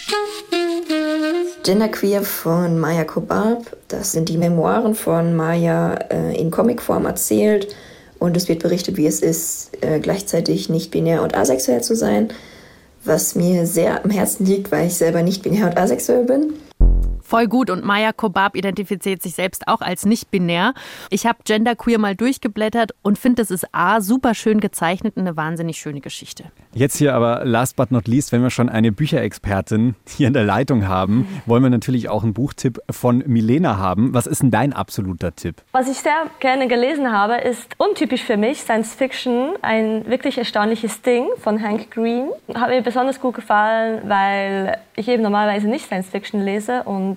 Genderqueer 1.64 2.22
von 2.22 2.78
Maya 2.78 3.02
Kobab. 3.02 3.76
Das 3.88 4.12
sind 4.12 4.28
die 4.28 4.38
Memoiren 4.38 4.94
von 4.94 5.34
Maya 5.34 5.94
äh, 6.12 6.40
in 6.40 6.52
Comicform 6.52 7.06
erzählt. 7.06 7.74
Und 8.18 8.36
es 8.36 8.48
wird 8.48 8.62
berichtet, 8.62 8.96
wie 8.96 9.06
es 9.06 9.20
ist, 9.20 9.70
äh, 9.82 10.00
gleichzeitig 10.00 10.68
nicht 10.68 10.90
binär 10.90 11.22
und 11.22 11.36
asexuell 11.36 11.82
zu 11.82 11.94
sein. 11.94 12.28
Was 13.04 13.34
mir 13.34 13.66
sehr 13.66 14.04
am 14.04 14.10
Herzen 14.10 14.46
liegt, 14.46 14.72
weil 14.72 14.86
ich 14.86 14.94
selber 14.94 15.22
nicht 15.22 15.42
binär 15.42 15.66
und 15.66 15.76
asexuell 15.76 16.24
bin. 16.24 16.54
Voll 17.26 17.48
gut 17.48 17.70
und 17.70 17.84
Maya 17.84 18.12
Kobab 18.12 18.54
identifiziert 18.54 19.20
sich 19.20 19.34
selbst 19.34 19.66
auch 19.66 19.80
als 19.80 20.06
nicht 20.06 20.30
binär. 20.30 20.74
Ich 21.10 21.26
habe 21.26 21.38
Genderqueer 21.44 21.98
mal 21.98 22.14
durchgeblättert 22.14 22.92
und 23.02 23.18
finde, 23.18 23.42
das 23.42 23.50
ist 23.50 23.66
A, 23.72 24.00
super 24.00 24.32
schön 24.34 24.60
gezeichnet 24.60 25.16
und 25.16 25.22
eine 25.22 25.36
wahnsinnig 25.36 25.76
schöne 25.76 26.00
Geschichte. 26.00 26.44
Jetzt 26.72 26.96
hier 26.98 27.14
aber 27.16 27.44
last 27.44 27.74
but 27.74 27.90
not 27.90 28.06
least, 28.06 28.30
wenn 28.30 28.44
wir 28.44 28.50
schon 28.50 28.68
eine 28.68 28.92
Bücherexpertin 28.92 29.96
hier 30.06 30.28
in 30.28 30.34
der 30.34 30.44
Leitung 30.44 30.86
haben, 30.86 31.26
wollen 31.46 31.64
wir 31.64 31.70
natürlich 31.70 32.08
auch 32.08 32.22
einen 32.22 32.32
Buchtipp 32.32 32.78
von 32.90 33.24
Milena 33.26 33.76
haben. 33.76 34.14
Was 34.14 34.28
ist 34.28 34.42
denn 34.42 34.52
dein 34.52 34.72
absoluter 34.72 35.34
Tipp? 35.34 35.62
Was 35.72 35.88
ich 35.88 35.98
sehr 35.98 36.26
gerne 36.38 36.68
gelesen 36.68 37.10
habe, 37.10 37.38
ist 37.38 37.74
untypisch 37.78 38.22
für 38.22 38.36
mich, 38.36 38.60
Science 38.60 38.94
Fiction, 38.94 39.54
ein 39.62 40.06
wirklich 40.06 40.38
erstaunliches 40.38 41.02
Ding 41.02 41.26
von 41.38 41.60
Hank 41.60 41.90
Green. 41.90 42.28
Hat 42.54 42.68
mir 42.68 42.82
besonders 42.82 43.20
gut 43.20 43.34
gefallen, 43.34 44.02
weil 44.08 44.78
ich 44.94 45.08
eben 45.08 45.24
normalerweise 45.24 45.66
nicht 45.66 45.86
Science 45.86 46.08
Fiction 46.08 46.40
lese 46.40 46.84
und 46.84 47.15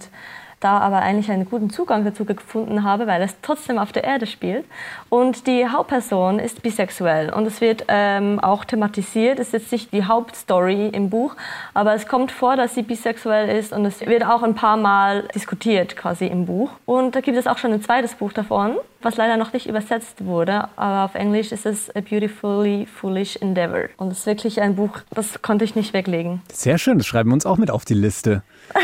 da 0.59 0.79
aber 0.79 0.97
eigentlich 0.97 1.31
einen 1.31 1.49
guten 1.49 1.69
Zugang 1.69 2.03
dazu 2.03 2.25
gefunden 2.25 2.83
habe, 2.83 3.07
weil 3.07 3.21
es 3.21 3.35
trotzdem 3.41 3.77
auf 3.77 3.91
der 3.91 4.03
Erde 4.03 4.27
spielt. 4.27 4.65
Und 5.07 5.47
die 5.47 5.67
Hauptperson 5.67 6.39
ist 6.39 6.61
bisexuell 6.61 7.31
und 7.31 7.45
es 7.45 7.61
wird 7.61 7.85
ähm, 7.87 8.39
auch 8.39 8.65
thematisiert. 8.65 9.39
Es 9.39 9.47
ist 9.47 9.53
jetzt 9.53 9.71
nicht 9.71 9.93
die 9.93 10.05
Hauptstory 10.05 10.89
im 10.89 11.09
Buch, 11.09 11.35
aber 11.73 11.93
es 11.93 12.07
kommt 12.07 12.31
vor, 12.31 12.55
dass 12.55 12.75
sie 12.75 12.83
bisexuell 12.83 13.57
ist 13.57 13.71
und 13.71 13.85
es 13.85 14.05
wird 14.05 14.25
auch 14.25 14.43
ein 14.43 14.55
paar 14.55 14.77
Mal 14.77 15.27
diskutiert 15.33 15.95
quasi 15.95 16.27
im 16.27 16.45
Buch. 16.45 16.71
Und 16.85 17.15
da 17.15 17.21
gibt 17.21 17.37
es 17.37 17.47
auch 17.47 17.57
schon 17.57 17.71
ein 17.71 17.81
zweites 17.81 18.15
Buch 18.15 18.33
davon, 18.33 18.75
was 19.01 19.17
leider 19.17 19.37
noch 19.37 19.53
nicht 19.53 19.67
übersetzt 19.67 20.25
wurde, 20.25 20.67
aber 20.75 21.05
auf 21.05 21.15
Englisch 21.15 21.51
ist 21.51 21.65
es 21.65 21.93
A 21.95 22.01
Beautifully 22.01 22.85
Foolish 22.85 23.37
Endeavor. 23.37 23.89
Und 23.97 24.11
es 24.11 24.19
ist 24.19 24.25
wirklich 24.25 24.61
ein 24.61 24.75
Buch, 24.75 24.99
das 25.11 25.41
konnte 25.41 25.65
ich 25.65 25.75
nicht 25.75 25.93
weglegen. 25.93 26.41
Sehr 26.51 26.77
schön, 26.77 26.97
das 26.97 27.07
schreiben 27.07 27.29
wir 27.29 27.33
uns 27.33 27.45
auch 27.45 27.57
mit 27.57 27.71
auf 27.71 27.85
die 27.85 27.93
Liste. 27.95 28.43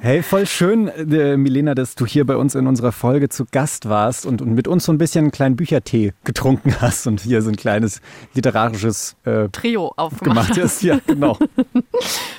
Hey, 0.00 0.22
voll 0.22 0.46
schön, 0.46 0.88
äh, 0.88 1.38
Milena, 1.38 1.74
dass 1.74 1.94
du 1.94 2.04
hier 2.04 2.26
bei 2.26 2.36
uns 2.36 2.54
in 2.54 2.66
unserer 2.66 2.92
Folge 2.92 3.30
zu 3.30 3.46
Gast 3.50 3.88
warst 3.88 4.26
und, 4.26 4.42
und 4.42 4.54
mit 4.54 4.68
uns 4.68 4.84
so 4.84 4.92
ein 4.92 4.98
bisschen 4.98 5.24
einen 5.24 5.30
kleinen 5.30 5.56
Büchertee 5.56 6.12
getrunken 6.24 6.74
hast 6.80 7.06
und 7.06 7.20
hier 7.20 7.40
so 7.40 7.48
ein 7.48 7.56
kleines 7.56 8.02
literarisches 8.34 9.16
äh, 9.24 9.48
Trio 9.48 9.92
aufgemacht 9.96 10.48
gemacht 10.50 10.62
hast. 10.62 10.82
Ja, 10.82 10.98
genau. 11.06 11.36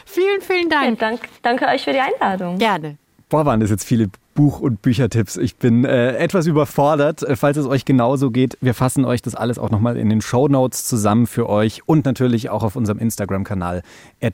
Vielen, 0.05 0.41
vielen 0.41 0.69
Dank. 0.69 1.01
Ja, 1.01 1.09
dank, 1.09 1.21
danke 1.41 1.67
euch 1.67 1.83
für 1.83 1.93
die 1.93 1.99
Einladung. 1.99 2.57
Gerne. 2.57 2.97
Boah, 3.31 3.45
waren 3.45 3.61
das 3.61 3.69
jetzt 3.69 3.85
viele 3.85 4.09
Buch- 4.33 4.59
und 4.59 4.81
Büchertipps. 4.81 5.37
Ich 5.37 5.55
bin 5.55 5.85
äh, 5.85 6.17
etwas 6.17 6.47
überfordert. 6.47 7.23
Äh, 7.23 7.37
Falls 7.37 7.55
es 7.55 7.65
euch 7.65 7.85
genauso 7.85 8.29
geht, 8.29 8.57
wir 8.59 8.73
fassen 8.73 9.05
euch 9.05 9.21
das 9.21 9.35
alles 9.35 9.57
auch 9.57 9.69
nochmal 9.69 9.95
in 9.95 10.09
den 10.09 10.19
Show 10.19 10.49
Notes 10.49 10.83
zusammen 10.83 11.27
für 11.27 11.47
euch 11.47 11.87
und 11.87 12.03
natürlich 12.03 12.49
auch 12.49 12.61
auf 12.61 12.75
unserem 12.75 12.99
Instagram-Kanal 12.99 13.83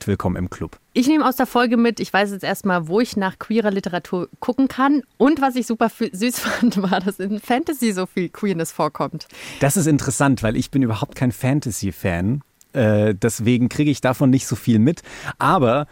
Willkommen 0.04 0.34
im 0.34 0.50
Club. 0.50 0.80
Ich 0.94 1.06
nehme 1.06 1.24
aus 1.24 1.36
der 1.36 1.46
Folge 1.46 1.76
mit, 1.76 2.00
ich 2.00 2.12
weiß 2.12 2.32
jetzt 2.32 2.42
erstmal, 2.42 2.88
wo 2.88 2.98
ich 2.98 3.16
nach 3.16 3.38
queerer 3.38 3.70
Literatur 3.70 4.28
gucken 4.40 4.66
kann. 4.66 5.04
Und 5.16 5.40
was 5.40 5.54
ich 5.54 5.68
super 5.68 5.90
süß 5.90 6.40
fand, 6.40 6.82
war, 6.82 6.98
dass 6.98 7.20
in 7.20 7.38
Fantasy 7.38 7.92
so 7.92 8.06
viel 8.06 8.30
Queerness 8.30 8.72
vorkommt. 8.72 9.28
Das 9.60 9.76
ist 9.76 9.86
interessant, 9.86 10.42
weil 10.42 10.56
ich 10.56 10.72
bin 10.72 10.82
überhaupt 10.82 11.14
kein 11.14 11.30
Fantasy-Fan. 11.30 12.40
Äh, 12.72 13.14
deswegen 13.14 13.68
kriege 13.68 13.92
ich 13.92 14.00
davon 14.00 14.30
nicht 14.30 14.48
so 14.48 14.56
viel 14.56 14.80
mit. 14.80 15.02
Aber 15.38 15.86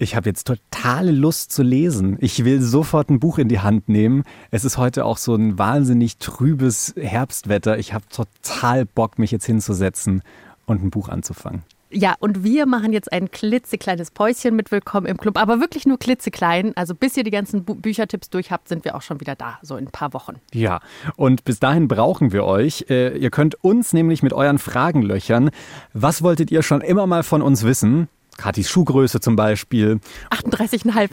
ich 0.00 0.16
habe 0.16 0.28
jetzt 0.30 0.46
totale 0.46 1.12
Lust 1.12 1.52
zu 1.52 1.62
lesen. 1.62 2.16
Ich 2.20 2.44
will 2.44 2.62
sofort 2.62 3.10
ein 3.10 3.20
Buch 3.20 3.36
in 3.36 3.48
die 3.48 3.60
Hand 3.60 3.88
nehmen. 3.88 4.24
Es 4.50 4.64
ist 4.64 4.78
heute 4.78 5.04
auch 5.04 5.18
so 5.18 5.34
ein 5.34 5.58
wahnsinnig 5.58 6.16
trübes 6.16 6.94
Herbstwetter. 6.96 7.78
Ich 7.78 7.92
habe 7.92 8.06
total 8.08 8.86
Bock, 8.86 9.18
mich 9.18 9.30
jetzt 9.30 9.44
hinzusetzen 9.44 10.22
und 10.64 10.82
ein 10.82 10.90
Buch 10.90 11.10
anzufangen. 11.10 11.64
Ja, 11.92 12.14
und 12.20 12.44
wir 12.44 12.66
machen 12.66 12.92
jetzt 12.92 13.12
ein 13.12 13.30
klitzekleines 13.30 14.12
Päuschen 14.12 14.56
mit 14.56 14.70
Willkommen 14.70 15.06
im 15.06 15.18
Club, 15.18 15.36
aber 15.36 15.60
wirklich 15.60 15.86
nur 15.86 15.98
klitzeklein. 15.98 16.74
Also 16.76 16.94
bis 16.94 17.16
ihr 17.16 17.24
die 17.24 17.32
ganzen 17.32 17.64
Bu 17.64 17.74
Büchertipps 17.74 18.30
durch 18.30 18.50
habt, 18.50 18.68
sind 18.68 18.84
wir 18.84 18.94
auch 18.94 19.02
schon 19.02 19.20
wieder 19.20 19.34
da, 19.34 19.58
so 19.60 19.76
in 19.76 19.86
ein 19.86 19.90
paar 19.90 20.14
Wochen. 20.14 20.36
Ja, 20.54 20.80
und 21.16 21.44
bis 21.44 21.58
dahin 21.58 21.88
brauchen 21.88 22.32
wir 22.32 22.44
euch. 22.44 22.86
Äh, 22.88 23.18
ihr 23.18 23.30
könnt 23.30 23.62
uns 23.62 23.92
nämlich 23.92 24.22
mit 24.22 24.32
euren 24.32 24.58
Fragen 24.58 25.02
löchern. 25.02 25.50
Was 25.92 26.22
wolltet 26.22 26.50
ihr 26.50 26.62
schon 26.62 26.80
immer 26.80 27.06
mal 27.06 27.22
von 27.22 27.42
uns 27.42 27.64
wissen? 27.64 28.08
Katis 28.40 28.70
Schuhgröße 28.70 29.20
zum 29.20 29.36
Beispiel. 29.36 30.00
38,5. 30.30 31.10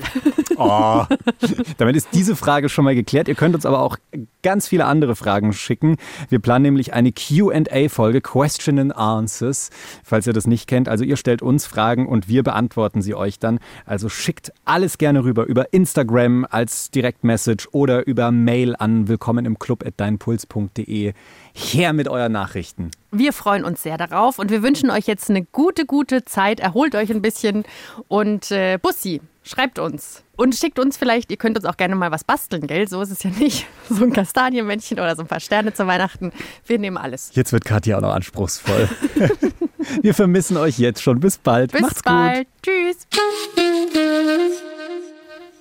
Oh, 0.56 1.06
damit 1.78 1.98
ist 1.98 2.08
diese 2.13 2.38
Frage 2.38 2.70
schon 2.70 2.86
mal 2.86 2.96
geklärt. 2.96 3.28
Ihr 3.28 3.36
könnt 3.36 3.54
uns 3.54 3.66
aber 3.66 3.82
auch 3.82 3.98
ganz 4.44 4.70
viele 4.70 4.86
andere 4.86 5.13
Fragen 5.18 5.52
schicken. 5.52 5.98
Wir 6.30 6.40
planen 6.40 6.63
nämlich 6.63 6.94
eine 6.94 7.12
QA-Folge, 7.12 8.22
Question 8.22 8.80
and 8.80 8.96
Answers, 8.96 9.72
falls 10.06 10.26
ihr 10.26 10.32
das 10.32 10.48
nicht 10.48 10.68
kennt. 10.68 10.88
Also 10.88 11.04
ihr 11.04 11.18
stellt 11.18 11.42
uns 11.42 11.66
Fragen 11.66 12.08
und 12.08 12.30
wir 12.30 12.44
beantworten 12.44 13.02
sie 13.02 13.13
euch 13.13 13.40
dann. 13.40 13.60
Also 13.86 14.08
schickt 14.08 14.54
alles 14.63 14.98
gerne 14.98 15.26
rüber 15.26 15.48
über 15.48 15.74
Instagram 15.74 16.48
als 16.50 16.92
Direktmessage 16.92 17.68
oder 17.74 18.08
über 18.08 18.32
Mail 18.32 18.74
an 18.78 19.10
willkommen 19.10 19.46
im 19.46 19.60
Club 19.60 19.86
at 19.86 19.96
deinpuls.de. 19.98 21.12
Her 21.54 21.94
mit 21.94 22.08
euren 22.08 22.32
Nachrichten. 22.32 22.92
Wir 23.12 23.32
freuen 23.32 23.63
uns 23.63 23.84
sehr 23.84 23.98
darauf 23.98 24.38
und 24.38 24.52
wir 24.52 24.62
wünschen 24.63 24.91
euch 24.91 25.08
jetzt 25.08 25.30
eine 25.30 25.43
gute, 25.46 25.86
gute 25.86 26.26
Zeit. 26.26 26.60
Erholt 26.60 26.93
euch 26.93 27.10
ein 27.10 27.22
bisschen 27.22 27.63
und 28.10 28.52
äh, 28.52 28.78
Bussi, 28.82 29.22
schreibt 29.43 29.80
uns. 29.80 30.24
Und 30.36 30.56
schickt 30.56 30.78
uns 30.78 30.98
vielleicht, 30.98 31.32
ihr 31.32 31.38
könnt 31.38 31.58
uns 31.58 31.65
auch 31.65 31.78
gerne 31.78 31.96
mal 31.96 32.12
was 32.12 32.26
basteln, 32.26 32.67
gell? 32.67 32.88
So 32.88 33.02
ist 33.02 33.12
es 33.12 33.24
ja 33.24 33.30
nicht. 33.30 33.65
So 33.89 34.04
ein 34.04 34.12
Kastanienmännchen 34.12 35.00
oder 35.00 35.15
so 35.15 35.22
ein 35.22 35.28
paar 35.28 35.39
Sterne 35.39 35.74
zu 35.74 35.88
Weihnachten. 35.88 36.34
Wir 36.65 36.78
nehmen 36.78 36.98
alles. 36.98 37.32
Jetzt 37.34 37.54
wird 37.54 37.63
Katja 37.63 37.98
auch 37.98 38.02
noch 38.02 38.13
anspruchsvoll. 38.13 38.89
Wir 40.02 40.13
vermissen 40.13 40.58
euch 40.58 40.78
jetzt 40.78 41.02
schon. 41.02 41.22
Bis 41.22 41.38
bald. 41.38 41.72
Bis 41.72 41.80
Macht's 41.82 42.04
bald. 42.04 42.39
gut. 42.39 42.48
Tschüss. 42.63 43.08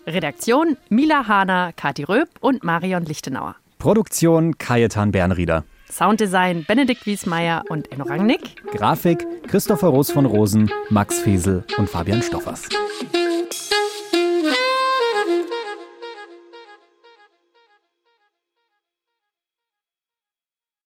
Redaktion 0.09 0.77
Mila 0.89 1.29
Hahner, 1.29 1.73
Kati 1.77 2.03
Röb 2.03 2.29
und 2.41 2.65
Marion 2.65 3.05
Lichtenauer. 3.05 3.55
Produktion 3.79 4.59
Kajetan 4.59 5.13
Bernrieder. 5.13 5.63
Sounddesign 5.97 6.67
Benedikt 6.67 7.07
Wiesmeier 7.07 7.65
und 7.71 7.91
Enno 7.91 8.05
Rangnick. 8.05 8.63
Grafik 8.71 9.27
Christopher 9.49 9.89
Roos 9.89 10.11
von 10.11 10.27
Rosen, 10.27 10.71
Max 10.91 11.21
Fesel 11.21 11.65
und 11.79 11.89
Fabian 11.89 12.21
Stoffers. 12.21 12.69